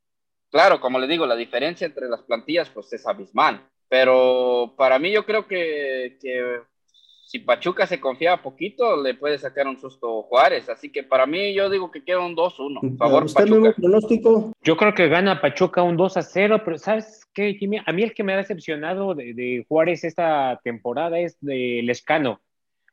[0.51, 3.63] Claro, como le digo, la diferencia entre las plantillas pues es abismal.
[3.89, 6.61] Pero para mí yo creo que, que
[7.29, 10.69] si Pachuca se confía poquito, le puede sacar un susto Juárez.
[10.71, 12.97] Así que para mí yo digo que queda un 2-1.
[12.97, 13.75] Favor, Pachuca.
[13.77, 14.53] pronóstico?
[14.63, 18.33] Yo creo que gana Pachuca un 2-0, pero ¿sabes qué, A mí el que me
[18.33, 22.41] ha decepcionado de, de Juárez esta temporada es de Lescano.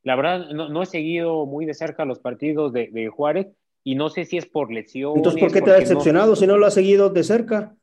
[0.06, 3.48] La verdad, no, he seguido muy de cerca los partidos de, Juárez
[3.84, 5.14] y no sé si es por lesión.
[5.18, 7.76] Entonces, ¿por qué te ha decepcionado si no lo has seguido de cerca?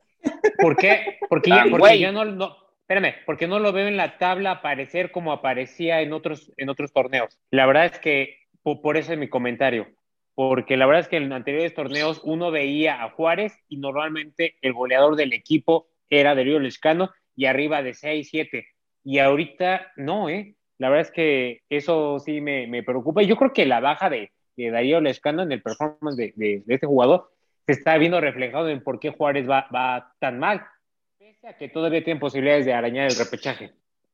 [0.58, 1.18] ¿Por qué?
[1.28, 5.32] Porque, ya, porque no, no, espérame, porque no lo veo en la tabla aparecer como
[5.32, 7.40] aparecía en otros, en otros torneos.
[7.50, 9.88] La verdad es que por, eso es mi comentario.
[10.34, 14.74] Porque la verdad es que en anteriores torneos uno veía a Juárez y normalmente el
[14.74, 18.66] goleador del equipo era Río Lescano y arriba de 6, 7.
[19.02, 20.54] Y ahorita no, ¿eh?
[20.82, 23.22] La verdad es que eso sí me, me preocupa.
[23.22, 26.64] Y yo creo que la baja de, de Darío Lescano en el performance de, de,
[26.66, 27.30] este jugador
[27.64, 30.66] se está viendo reflejado en por qué Juárez va, va tan mal,
[31.20, 33.70] pese a que todavía tiene posibilidades de arañar el repechaje.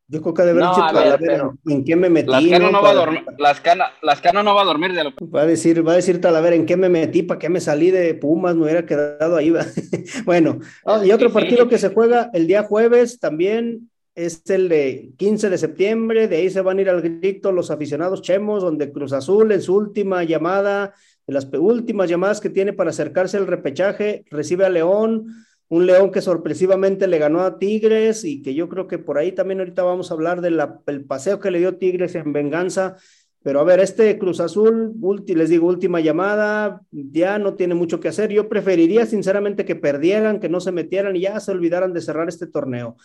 [0.08, 2.30] Yo creo que de no, Talavera en qué me metí.
[2.30, 5.88] Lascano no, va a dormir, Lascano, no va a dormir de lo Va a decir,
[5.88, 8.64] va a decir Talavera en qué me metí, para qué me salí de Pumas, me
[8.64, 9.54] hubiera quedado ahí.
[10.26, 10.58] bueno,
[11.02, 13.88] y otro partido que se juega el día jueves también
[14.18, 17.70] es el de 15 de septiembre, de ahí se van a ir al grito los
[17.70, 20.92] aficionados chemos, donde Cruz Azul en su última llamada,
[21.26, 25.26] de las últimas llamadas que tiene para acercarse al repechaje, recibe a León,
[25.68, 29.32] un León que sorpresivamente le ganó a Tigres y que yo creo que por ahí
[29.32, 32.96] también ahorita vamos a hablar del paseo que le dio Tigres en venganza.
[33.42, 34.94] Pero a ver, este Cruz Azul,
[35.26, 38.32] les digo, última llamada, ya no tiene mucho que hacer.
[38.32, 42.28] Yo preferiría sinceramente que perdieran, que no se metieran y ya se olvidaran de cerrar
[42.28, 42.96] este torneo.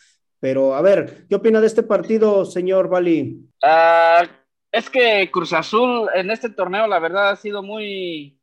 [0.43, 3.47] Pero a ver, ¿qué opina de este partido, señor Bali?
[3.63, 4.25] Ah,
[4.73, 8.41] es que Cruz Azul en este torneo, la verdad, ha sido muy,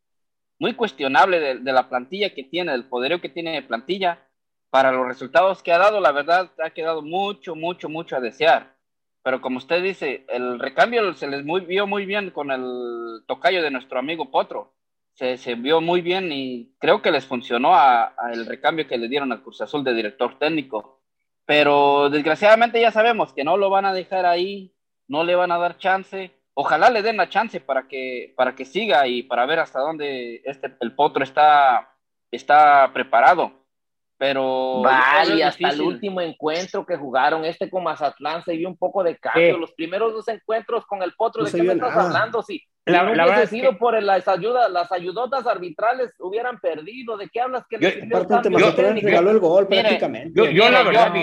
[0.59, 4.26] muy cuestionable de, la plantilla que tiene, del poderío que tiene de plantilla.
[4.70, 8.74] Para los resultados que ha dado, la verdad, ha quedado mucho, mucho, mucho a desear.
[9.22, 13.62] Pero como usted dice, el recambio se les muy, vio muy bien con el tocayo
[13.62, 14.72] de nuestro amigo Potro.
[15.12, 19.09] Se, se vio muy bien y creo que les funcionó a, el recambio que le
[19.09, 20.99] dieron al Cruz Azul de director técnico
[21.47, 24.74] pero desgraciadamente ya sabemos que no lo van a dejar ahí,
[25.09, 26.30] no le van a dar chance.
[26.55, 30.43] Ojalá le den la chance para que, para que siga y para ver hasta dónde
[30.45, 31.95] este, el potro está,
[32.30, 33.60] está preparado.
[34.21, 39.03] Pero vale, hasta el último encuentro que jugaron este con Mazatlán se vio un poco
[39.03, 39.57] de cambio.
[39.57, 42.43] Los primeros dos encuentros con el potro, ¿de qué me estás hablando?
[42.43, 47.16] Sí, la, no hubiese sido por las ayudas, las ayudotas arbitrales hubieran perdido.
[47.16, 47.64] ¿De qué hablas?
[47.66, 50.53] Que yo, yo, regaló el gol prácticamente.
[50.53, 51.14] Yo, la verdad,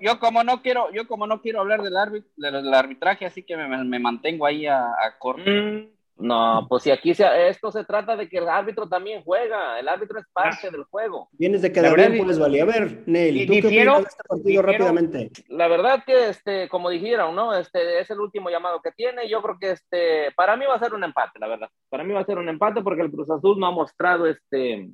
[0.00, 1.92] yo, como, no quiero, yo como no quiero hablar del,
[2.36, 5.50] del arbitraje, así que me, me mantengo ahí a, a corto.
[5.50, 5.97] Mm.
[6.18, 9.88] No, pues si aquí se, esto se trata de que el árbitro también juega, el
[9.88, 10.70] árbitro es parte ah.
[10.70, 11.28] del juego.
[11.32, 12.64] Vienes de quedar bien, pues valía.
[12.64, 15.30] A ver, Nelly, ¿tú qué opinas de este partido rápidamente?
[15.48, 17.54] La verdad que, este, como dijeron, ¿no?
[17.54, 19.28] Este es el último llamado que tiene.
[19.28, 21.68] Yo creo que este, para mí va a ser un empate, la verdad.
[21.88, 24.90] Para mí va a ser un empate porque el Cruz Azul no ha mostrado este,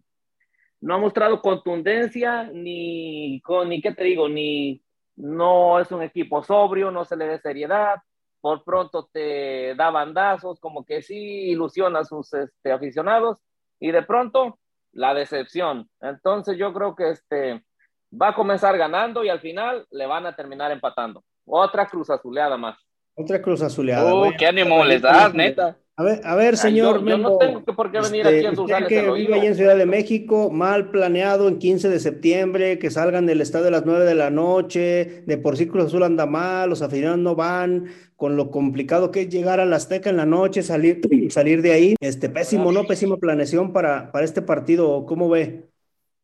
[0.83, 4.83] no ha mostrado contundencia ni, con, ni qué te digo, ni
[5.17, 7.97] no es un equipo sobrio, no se le dé seriedad
[8.45, 13.39] por pronto te da bandazos, como que sí ilusiona a sus este, aficionados,
[13.81, 14.59] y de pronto
[14.93, 15.89] la decepción.
[15.99, 17.65] Entonces yo creo que este,
[18.13, 21.25] va a comenzar ganando y al final le van a terminar empatando.
[21.47, 22.77] Otra cruz azuleada más.
[23.15, 24.15] Otra cruz azuleada.
[24.15, 25.79] Uy, qué ánimo les das, neta.
[25.97, 27.05] A ver, a ver, señor.
[27.05, 29.77] yo, no tengo por qué venir aquí a este, usted que vive ahí en Ciudad
[29.77, 34.05] de México, mal planeado en 15 de septiembre, que salgan del estadio a las 9
[34.05, 38.37] de la noche, de por sí Cruz Azul anda mal, los aficionados no van, con
[38.37, 41.95] lo complicado que es llegar a la Azteca en la noche, salir, salir de ahí.
[42.01, 42.85] Este, pésimo, ¿no?
[42.89, 45.67] Pésima planeación para, para este partido, ¿cómo ve?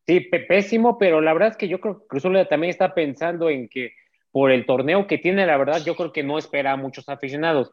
[0.04, 0.18] Sí,
[0.48, 3.68] pésimo, pero la verdad es que yo creo que Cruz Azul también está pensando en
[3.68, 3.92] que
[4.32, 7.70] por el torneo que tiene, la verdad, yo creo que no espera a muchos aficionados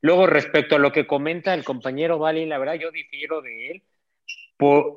[0.00, 3.82] Luego, respecto a lo que comenta el compañero Vali, la verdad yo difiero de él,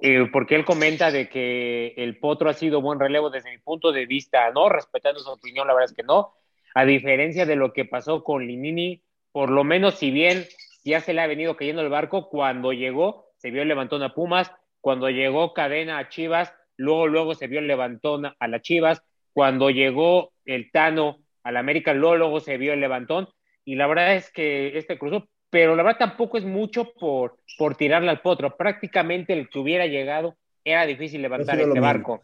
[0.01, 3.91] eh, porque él comenta de que el Potro ha sido buen relevo desde mi punto
[3.91, 6.33] de vista, no respetando su opinión, la verdad es que no.
[6.73, 10.45] A diferencia de lo que pasó con Linini, por lo menos si bien
[10.83, 14.13] ya se le ha venido cayendo el barco, cuando llegó se vio el levantón a
[14.13, 19.03] Pumas, cuando llegó Cadena a Chivas, luego, luego se vio el levantón a las Chivas,
[19.33, 23.29] cuando llegó el Tano al América, luego, luego se vio el levantón,
[23.65, 27.75] y la verdad es que este cruzó, pero la verdad tampoco es mucho por, por
[27.75, 32.21] tirarle al potro, prácticamente el que hubiera llegado era difícil levantar este barco.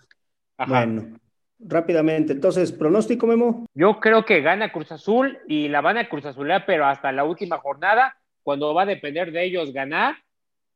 [0.67, 1.17] Bueno,
[1.59, 3.65] rápidamente, entonces, pronóstico, Memo.
[3.73, 7.23] Yo creo que gana Cruz Azul y la van a Cruz Azulear, pero hasta la
[7.23, 10.15] última jornada, cuando va a depender de ellos ganar,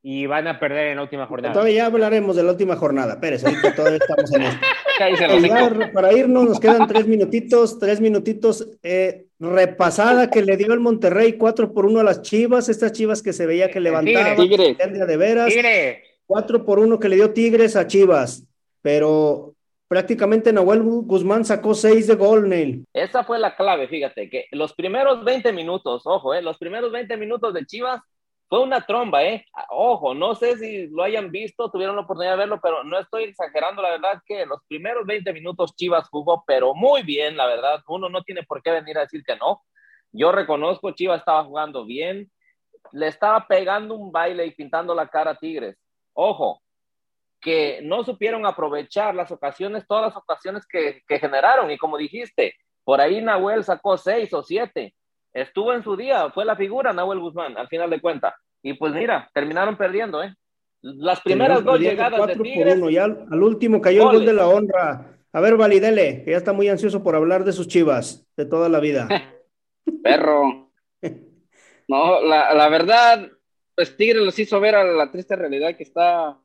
[0.04, 1.54] y van a perder en la última jornada.
[1.54, 3.20] Todavía ya hablaremos de la última jornada.
[3.20, 5.94] Pérez, ahorita todavía estamos en esto.
[5.94, 8.68] para irnos, nos quedan tres minutitos, tres minutitos.
[8.82, 13.24] Eh, repasada que le dio el Monterrey 4 por 1 a las Chivas, estas Chivas
[13.24, 15.48] que se veía que levantaban tigre, de veras.
[15.48, 16.04] Tigre.
[16.28, 18.46] 4 por 1 que le dio Tigres a Chivas,
[18.82, 19.56] pero
[19.88, 22.86] prácticamente Nahuel Guzmán sacó 6 de gol, Neil.
[22.94, 27.18] Esa fue la clave, fíjate, que los primeros 20 minutos, ojo, eh, los primeros 20
[27.18, 28.00] minutos de Chivas
[28.52, 29.46] fue una tromba, ¿eh?
[29.70, 33.24] Ojo, no sé si lo hayan visto, tuvieron la oportunidad de verlo, pero no estoy
[33.24, 37.82] exagerando, la verdad que los primeros 20 minutos Chivas jugó, pero muy bien, la verdad,
[37.88, 39.64] uno no tiene por qué venir a decir que no.
[40.12, 42.30] Yo reconozco, Chivas estaba jugando bien,
[42.92, 45.78] le estaba pegando un baile y pintando la cara a Tigres.
[46.12, 46.62] Ojo,
[47.40, 52.54] que no supieron aprovechar las ocasiones, todas las ocasiones que, que generaron, y como dijiste,
[52.84, 54.94] por ahí Nahuel sacó seis o siete
[55.34, 58.34] estuvo en su día, fue la figura Nahuel Guzmán, al final de cuentas.
[58.62, 60.34] Y pues mira, terminaron perdiendo, ¿eh?
[60.82, 62.80] Las primeras dos llegadas de Tigres.
[62.90, 65.20] y al, último cayó el gol de la honra.
[65.32, 68.68] A ver, Validele, que ya está muy ansioso por hablar de sus chivas de toda
[68.68, 69.08] la vida.
[70.04, 70.72] Perro.
[71.88, 73.30] No, la, la verdad,
[73.76, 76.40] pues Tigres los hizo ver a la triste realidad que está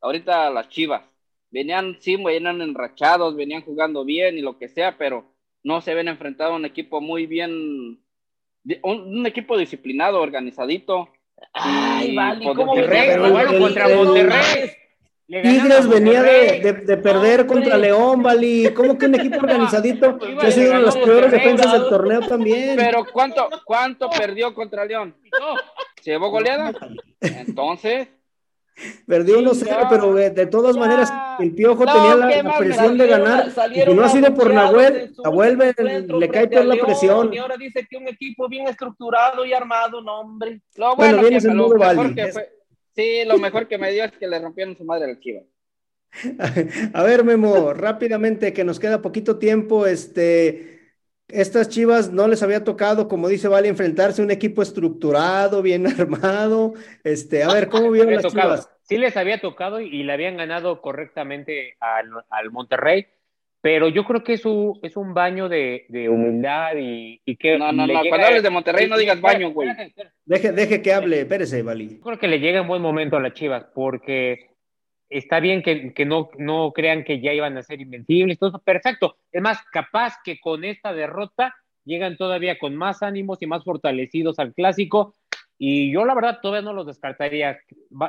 [0.00, 1.02] ahorita las chivas.
[1.50, 5.32] Venían, sí, venían enrachados, venían jugando bien y lo que sea, pero
[5.62, 8.00] no se ven enfrentado a un equipo muy bien
[8.82, 11.08] un, equipo disciplinado, organizadito.
[11.52, 14.70] Ay, vale, ¿cómo contra Monterrey?
[15.28, 18.72] Tigres venía de, de, perder contra León, Vali.
[18.74, 22.20] ¿Cómo que un equipo organizadito que ha sido una de las peores defensas del torneo
[22.20, 22.76] también?
[22.76, 25.16] Pero ¿cuánto, cuánto perdió contra León?
[26.00, 26.72] ¿Se llevó goleada?
[27.20, 28.08] Entonces,
[29.06, 33.48] Perdió 1-0, pero de, todas maneras el Piojo tenía la, presión de ganar.
[33.74, 35.58] Y no ha sido por Nahuel, Nahuel
[36.18, 37.32] le cae toda la presión.
[37.32, 40.60] Y ahora dice que un equipo bien estructurado y armado, no, hombre.
[40.76, 42.52] Lo bueno, bueno que, lo mejor que fue,
[42.94, 45.40] sí, lo mejor que me dio es que le rompieron su madre al Chiva.
[46.92, 50.75] A ver, Memo, rápidamente, que nos queda poquito tiempo, este
[51.28, 55.86] estas Chivas no les había tocado, como dice Vale, enfrentarse a un equipo estructurado, bien
[56.00, 56.74] armado.
[57.04, 58.70] Este, a ver, ¿cómo vieron las Chivas?
[58.82, 63.06] Sí les había tocado y, le habían ganado correctamente al, Monterrey,
[63.60, 67.58] pero yo creo que es un, es un baño de, humildad y, que...
[67.58, 69.70] No, no, no, cuando hables de Monterrey no digas baño, güey.
[70.24, 71.96] Deje, deje que hable, espérese, Vali.
[71.96, 74.55] Yo creo que le llega en buen momento a las Chivas, porque
[75.08, 79.16] está bien que, no, crean que ya iban a ser invencibles, todo perfecto.
[79.32, 81.54] Es más, capaz que con esta derrota
[81.84, 85.14] llegan todavía con más ánimos y más fortalecidos al clásico.
[85.58, 87.58] Y yo la verdad todavía no los descartaría.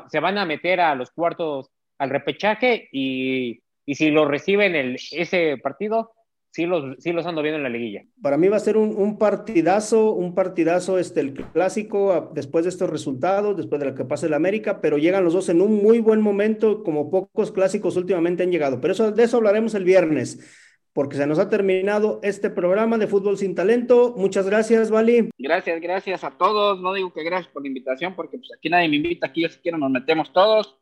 [0.10, 4.98] se van a meter a los cuartos al repechaje y, y si lo reciben el,
[5.12, 6.12] ese partido,
[6.58, 8.04] sí los, sí los ando viendo en la liguilla.
[8.20, 12.90] Para mí va a ser un, partidazo, un partidazo este, el clásico después de estos
[12.90, 16.00] resultados, después de lo que pase el América, pero llegan los dos en un muy
[16.00, 18.82] buen momento, como pocos clásicos últimamente han llegado.
[18.82, 20.40] Pero eso, de eso hablaremos el viernes,
[20.94, 24.16] porque se nos ha terminado este programa de Fútbol Sin Talento.
[24.18, 25.30] Muchas gracias, Vali.
[25.38, 26.82] Gracias, gracias a todos.
[26.82, 29.50] No digo que gracias por la invitación, porque pues aquí nadie me invita, aquí yo
[29.50, 30.80] si quiero nos metemos todos.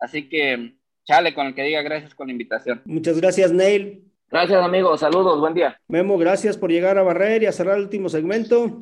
[0.00, 2.80] Así que chale con el que diga gracias con la invitación.
[2.86, 4.07] Muchas gracias, Neil.
[4.30, 5.00] Gracias, amigos.
[5.00, 5.40] Saludos.
[5.40, 5.80] Buen día.
[5.88, 8.78] Memo, gracias por llegar a Barrer y a cerrar el último segmento.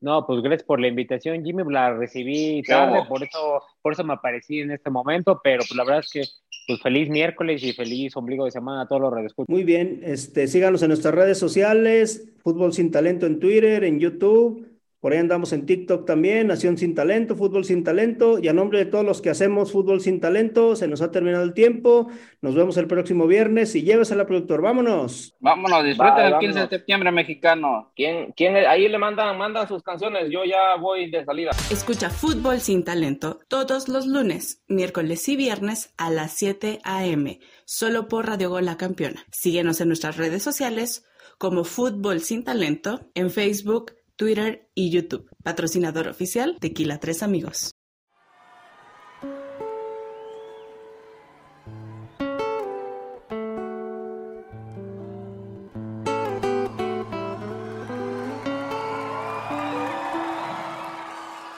[0.00, 1.62] No, pues gracias por la invitación, Jimmy.
[1.70, 5.84] La recibí tarde, por eso, por eso me aparecí en este momento, pero pues la
[5.84, 6.22] verdad es que
[6.66, 9.48] pues feliz miércoles y feliz ombligo de semana a todos los redescuchos.
[9.48, 14.71] Muy bien, este, síganos en nuestras redes sociales, Fútbol Sin Talento en Twitter, en YouTube
[15.02, 18.38] por ahí andamos en TikTok también, Nación Sin Talento, Fútbol Sin Talento.
[18.38, 21.42] Y a nombre de todos los que hacemos Fútbol Sin Talento, se nos ha terminado
[21.42, 22.06] el tiempo.
[22.40, 24.62] Nos vemos el próximo viernes y llévesela, productor.
[24.62, 25.34] Vámonos.
[25.40, 27.90] Vámonos, disfruten el 15 de septiembre mexicano.
[27.96, 30.30] ¿Quién, quién, ahí le mandan, mandan sus canciones.
[30.30, 31.50] Yo ya voy de salida.
[31.72, 37.40] Escucha Fútbol Sin Talento todos los lunes, miércoles y viernes a las 7 a.m.
[37.64, 39.24] Solo por Radio Gol La Campeona.
[39.32, 41.04] Síguenos en nuestras redes sociales
[41.38, 45.28] como Fútbol Sin Talento en Facebook, Twitter y YouTube.
[45.42, 47.72] Patrocinador oficial Tequila Tres Amigos.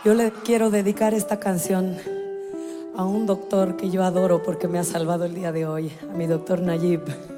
[0.07, 1.99] Yo le quiero dedicar esta canción
[2.97, 6.15] a un doctor que yo adoro porque me ha salvado el día de hoy, a
[6.15, 7.34] mi doctor Nayib.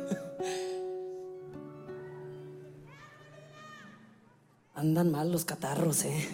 [4.76, 6.28] Andan mal los catarros, ¿eh?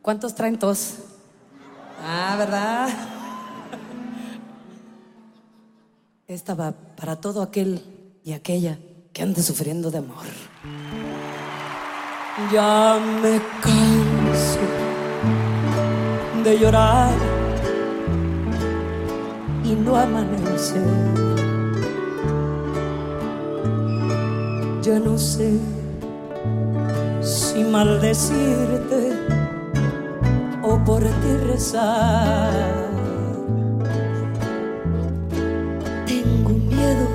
[0.00, 0.94] ¿Cuántos traen tos?
[2.02, 2.88] Ah, ¿verdad?
[6.26, 7.82] Esta va para todo aquel
[8.24, 8.78] y aquella
[9.12, 10.24] que ande sufriendo de amor.
[12.50, 14.60] Ya me canso
[16.44, 17.14] de llorar
[19.64, 20.80] y no amanece.
[24.80, 25.75] Ya no sé
[27.26, 29.12] si maldecirte
[30.62, 32.86] o por ti rezar.
[36.06, 37.08] Tengo miedo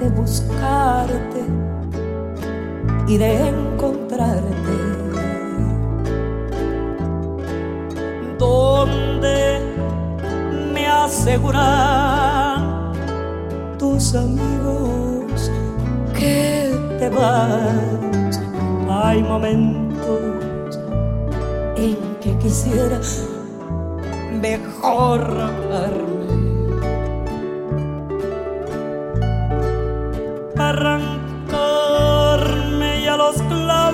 [0.00, 1.44] de buscarte
[3.06, 4.76] y de encontrarte
[8.36, 9.60] donde
[10.74, 12.58] me aseguran
[13.78, 15.52] tus amigos
[16.18, 18.07] que te vas.
[19.00, 20.20] Hay momentos
[21.76, 23.00] en que quisiera
[24.42, 26.26] mejor hablarme.
[30.56, 31.12] Arrancarme
[33.04, 33.87] ya los clavos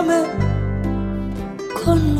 [0.00, 0.24] 雨
[1.84, 2.19] この